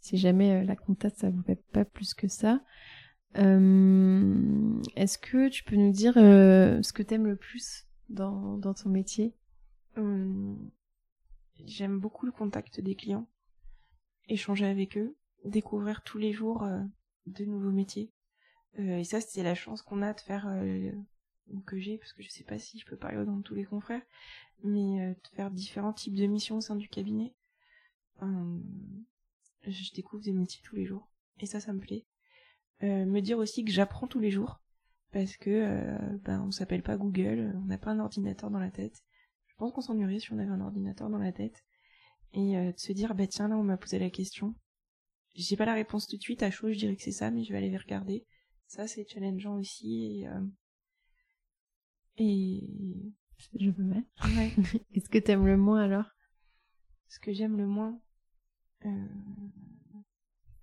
[0.02, 2.62] si jamais la compta ça vous fait pas plus que ça.
[3.36, 9.36] Est-ce que tu peux nous dire ce que t'aimes le plus dans, ton métier?
[11.66, 13.28] J'aime beaucoup le contact des clients
[14.30, 16.82] échanger avec eux, découvrir tous les jours euh,
[17.26, 18.12] de nouveaux métiers.
[18.78, 20.92] Euh, et ça, c'est la chance qu'on a de faire, euh,
[21.66, 24.04] que j'ai, parce que je sais pas si je peux parler dans tous les confrères,
[24.64, 27.34] mais de faire différents types de missions au sein du cabinet.
[28.22, 31.10] je découvre des métiers tous les jours.
[31.40, 32.06] Et ça, ça me plaît.
[32.82, 34.62] Me dire aussi que j'apprends tous les jours,
[35.12, 39.04] parce que ben, on s'appelle pas Google, on n'a pas un ordinateur dans la tête.
[39.48, 41.66] Je pense qu'on s'ennuierait si on avait un ordinateur dans la tête.
[42.34, 44.56] Et euh, de se dire bah tiens là on m'a posé la question.
[45.36, 47.44] J'ai pas la réponse tout de suite à chaud je dirais que c'est ça mais
[47.44, 48.26] je vais aller regarder.
[48.68, 50.46] Ça c'est challengeant aussi et, euh...
[52.18, 52.70] et...
[53.60, 54.08] je peux mettre.
[54.38, 54.54] Ouais.
[54.94, 56.06] est-ce que t'aimes le moins alors?
[57.08, 58.00] Ce que j'aime le moins
[58.86, 59.08] euh...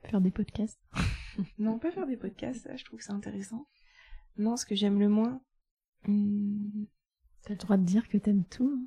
[0.05, 0.81] faire des podcasts
[1.59, 3.67] non pas faire des podcasts ça je trouve que c'est intéressant
[4.37, 5.41] non ce que j'aime le moins
[6.07, 6.85] hmm...
[7.43, 8.87] t'as le droit de dire que t'aimes tout hein.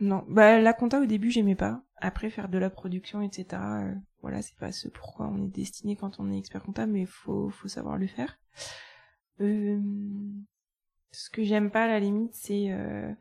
[0.00, 1.82] Non, bah la compta au début j'aimais pas.
[1.96, 3.46] Après faire de la production, etc.
[3.62, 7.06] Euh, voilà, c'est pas ce pourquoi on est destiné quand on est expert comptable, mais
[7.06, 8.38] faut faut savoir le faire.
[9.40, 9.80] Euh,
[11.12, 13.14] ce que j'aime pas à la limite, c'est euh,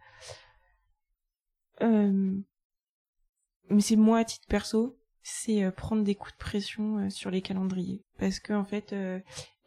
[3.69, 8.03] mais c'est moi à titre perso, c'est prendre des coups de pression sur les calendriers.
[8.19, 8.93] Parce que en fait,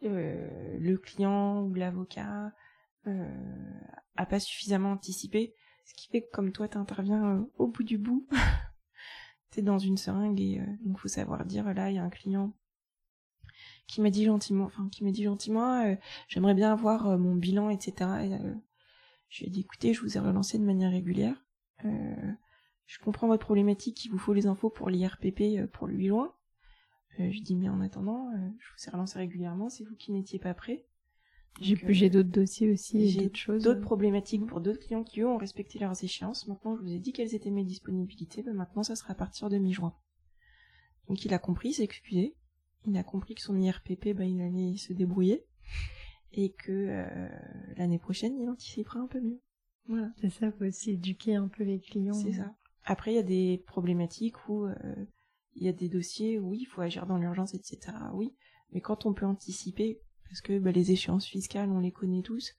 [0.01, 2.53] le client ou l'avocat
[3.05, 5.53] a pas suffisamment anticipé,
[5.85, 8.27] ce qui fait que comme toi, t'interviens au bout du bout.
[9.51, 12.53] T'es dans une seringue et donc faut savoir dire là, il y a un client
[13.87, 15.95] qui m'a dit gentiment, enfin qui m'a dit gentiment, euh,
[16.27, 17.93] j'aimerais bien avoir euh, mon bilan, etc.
[18.23, 18.53] Et, euh,
[19.29, 21.35] je lui ai dit écoutez, je vous ai relancé de manière régulière.
[22.87, 26.33] Je comprends votre problématique, il vous faut les infos pour l'IRPP pour le 8 juin.
[27.17, 30.11] je lui ai dit mais en attendant, je vous ai relancé régulièrement, c'est vous qui
[30.11, 30.85] n'étiez pas prêt.
[31.59, 33.63] J'ai d'autres dossiers aussi, j'ai d'autres choses.
[33.63, 36.47] D'autres problématiques pour d'autres clients qui eux ont respecté leurs échéances.
[36.47, 38.43] Maintenant, je vous ai dit quelles étaient mes disponibilités.
[38.43, 39.95] Ben, maintenant, ça sera à partir de mi-juin.
[41.07, 42.35] Donc il a compris, s'est excusé
[42.87, 45.45] il a compris que son IRPP, bah, il allait se débrouiller
[46.33, 47.29] et que euh,
[47.75, 49.39] l'année prochaine, il anticipera un peu mieux.
[49.87, 50.11] Voilà.
[50.21, 52.13] C'est ça, faut aussi éduquer un peu les clients.
[52.13, 52.55] C'est ça.
[52.89, 54.75] Après, il y a des problématiques où euh,
[55.55, 57.97] il y a des dossiers où il faut agir dans l'urgence, etc.
[58.13, 58.33] Oui,
[58.71, 62.53] mais quand on peut anticiper, parce que bah, les échéances fiscales, on les connaît tous,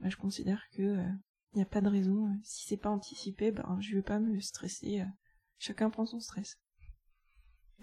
[0.00, 1.08] bah, je considère que il euh,
[1.54, 2.28] n'y a pas de raison.
[2.42, 5.02] si c'est pas anticipé, ben je vais pas me stresser.
[5.58, 6.58] chacun prend son stress.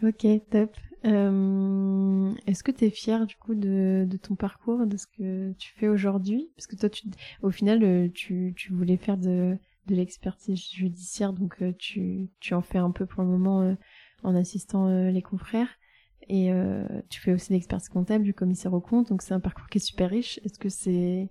[0.04, 0.76] Ok, top.
[1.06, 5.74] Euh, est-ce que tu es fière du coup de, ton parcours, de ce que tu
[5.78, 6.52] fais aujourd'hui?
[6.56, 7.08] Parce que toi, tu,
[7.42, 12.54] au final, euh, tu, tu voulais faire de, de l'expertise judiciaire, donc euh, tu, tu
[12.54, 13.76] en fais un peu pour le moment
[14.24, 15.70] en assistant les confrères.
[16.30, 16.52] Et
[17.10, 19.82] tu fais aussi l'expertise comptable du commissaire au compte, donc c'est un parcours qui est
[19.86, 20.40] super riche.
[20.46, 21.30] Est-ce que c'est...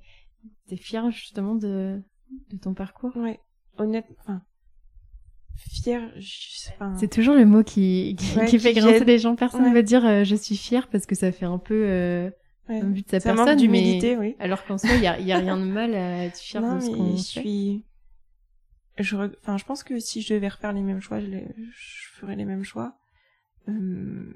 [0.66, 2.02] T'es fière justement de,
[2.50, 3.16] de ton parcours?
[3.16, 3.40] Ouais,
[3.78, 4.40] honnêtement,
[5.68, 6.02] fière.
[6.98, 8.16] C'est toujours le mot qui,
[8.48, 9.36] qui, fait grincer les gens.
[9.36, 12.30] Personne ne veut dire euh, je suis fière parce que ça fait un peu euh,
[12.68, 13.56] un but de sa ça personne.
[13.56, 14.36] d'humilité, oui.
[14.38, 16.80] Alors qu'en soi, il y a, y a, rien de mal à être fière de
[16.80, 17.84] ce qu'on je suis.
[19.02, 21.38] Je, pense que si je devais refaire les mêmes choix, je,
[22.14, 22.98] ferais les mêmes choix.
[23.68, 24.32] Euh...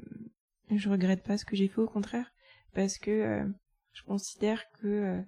[0.71, 2.33] Je regrette pas ce que j'ai fait, au contraire,
[2.73, 3.47] parce que euh,
[3.93, 5.23] je considère que euh,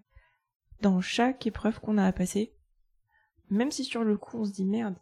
[0.80, 2.54] dans chaque épreuve qu'on a à passer,
[3.50, 4.96] même si sur le coup on se dit merde,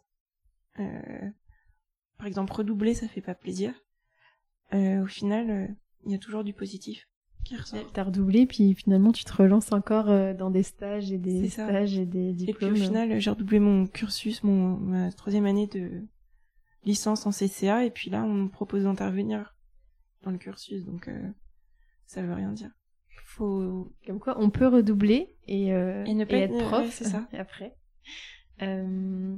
[0.79, 1.29] euh,
[2.17, 3.73] par exemple, redoubler, ça fait pas plaisir.
[4.73, 7.07] Au final, il y a toujours du positif.
[7.93, 10.05] T'as redoublé, puis finalement, tu te relances encore
[10.35, 12.71] dans des stages et des stages et des diplômes.
[12.71, 16.03] Et puis au final, j'ai redoublé mon cursus, mon ma troisième année de
[16.83, 19.55] licence en CCA, et puis là, on me propose d'intervenir
[20.23, 21.09] dans le cursus, donc
[22.05, 22.71] ça veut rien dire.
[23.25, 26.87] Faut comme quoi, on peut redoubler et, et, ne pas être prof.
[26.91, 27.27] c'est ça.
[27.37, 27.75] après.
[28.61, 29.37] Euh,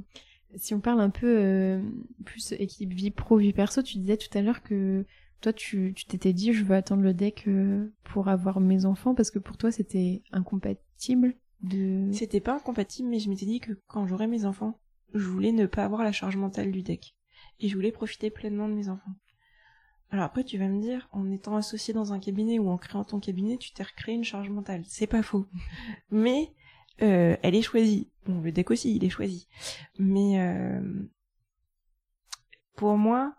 [0.56, 1.82] si on parle un peu euh,
[2.24, 5.04] plus équipe vie pro, vie perso, tu disais tout à l'heure que
[5.40, 9.30] toi, tu t'étais dit, je veux attendre le deck euh, pour avoir mes enfants parce
[9.30, 12.10] que pour toi, c'était incompatible de...
[12.12, 14.78] C'était pas incompatible, mais je m'étais dit que quand j'aurais mes enfants,
[15.14, 17.14] je voulais ne pas avoir la charge mentale du deck.
[17.60, 19.14] Et je voulais profiter pleinement de mes enfants.
[20.10, 23.04] Alors après, tu vas me dire, en étant associé dans un cabinet ou en créant
[23.04, 24.82] ton cabinet, tu t'es recréé une charge mentale.
[24.86, 25.46] C'est pas faux.
[26.10, 26.52] Mais
[27.02, 28.10] euh, elle est choisie.
[28.26, 29.48] Bon, le deck aussi, il est choisi.
[29.98, 30.80] Mais euh,
[32.74, 33.34] pour moi,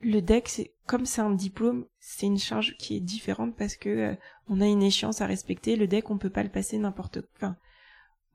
[0.00, 3.88] le deck, c'est comme c'est un diplôme, c'est une charge qui est différente parce que
[3.88, 4.14] euh,
[4.48, 5.76] on a une échéance à respecter.
[5.76, 7.18] Le deck, on peut pas le passer n'importe.
[7.36, 7.56] Enfin,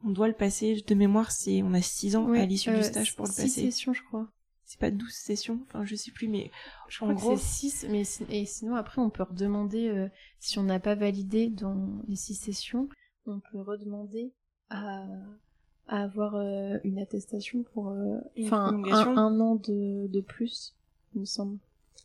[0.03, 0.83] on doit le passer.
[0.85, 3.47] De mémoire, c'est on a six ans à l'issue du stage pour le passer.
[3.47, 4.27] Six sessions, je crois.
[4.67, 6.49] C'est pas 12 sessions, enfin je sais plus, mais
[6.87, 10.09] je crois que c'est 6, mais et sinon après on peut redemander
[10.39, 12.89] si on n'a pas validé dans les six sessions,
[13.27, 14.33] on peut redemander
[14.69, 15.05] à,
[15.87, 20.75] avoir euh, une attestation pour euh, enfin un, un, an de, de plus,
[21.15, 21.57] il me semble.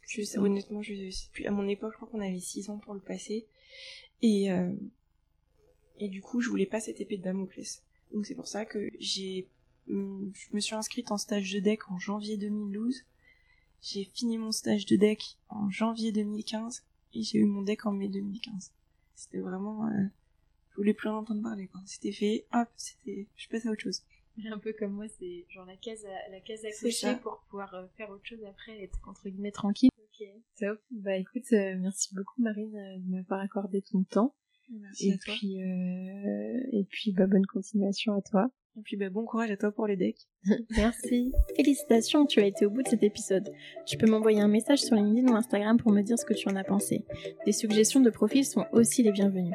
[0.07, 1.47] Je sais, honnêtement, je sais plus.
[1.47, 3.47] À mon époque, je crois qu'on avait 6 ans pour le passer.
[4.23, 4.73] Et, euh,
[5.99, 7.83] et du coup, je voulais pas cette épée de Damoclès.
[8.13, 9.47] Donc c'est pour ça que j'ai,
[9.89, 13.05] hum, je me suis inscrite en stage de deck en janvier 2012.
[13.83, 16.83] J'ai fini mon stage de deck en janvier 2015
[17.15, 18.73] et j'ai eu mon deck en mai 2015.
[19.15, 19.89] C'était vraiment
[20.71, 21.69] je voulais plus en entendre parler.
[21.87, 24.03] C'était fait, hop, c'était, je passe à autre chose.
[24.47, 27.75] Un peu comme moi, c'est genre la case à, la case à cocher pour pouvoir
[27.75, 29.91] euh, faire autre chose après et être entre guillemets tranquille.
[29.99, 30.27] Ok,
[30.59, 30.81] top.
[30.91, 34.35] Bah écoute, euh, merci beaucoup Marine euh, de m'avoir accordé ton temps.
[34.71, 35.35] Merci et à toi.
[35.37, 38.51] puis et puis bah bonne continuation à toi.
[38.81, 40.27] Et puis bah, bon courage à toi pour les decks.
[40.71, 41.33] Merci.
[41.55, 43.53] Félicitations, tu as été au bout de cet épisode.
[43.85, 46.49] Tu peux m'envoyer un message sur LinkedIn ou Instagram pour me dire ce que tu
[46.49, 47.05] en as pensé.
[47.45, 49.53] Des suggestions de profils sont aussi les bienvenues.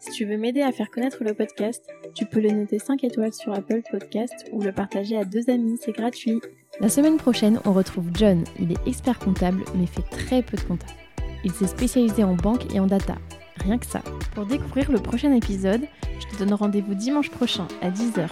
[0.00, 3.32] Si tu veux m'aider à faire connaître le podcast, tu peux le noter 5 étoiles
[3.32, 6.40] sur Apple Podcast ou le partager à deux amis, c'est gratuit.
[6.80, 8.42] La semaine prochaine, on retrouve John.
[8.58, 10.98] Il est expert comptable mais fait très peu de comptable.
[11.44, 13.14] Il s'est spécialisé en banque et en data.
[13.58, 14.02] Rien que ça.
[14.34, 15.82] Pour découvrir le prochain épisode,
[16.18, 18.28] je te donne rendez-vous dimanche prochain à 10h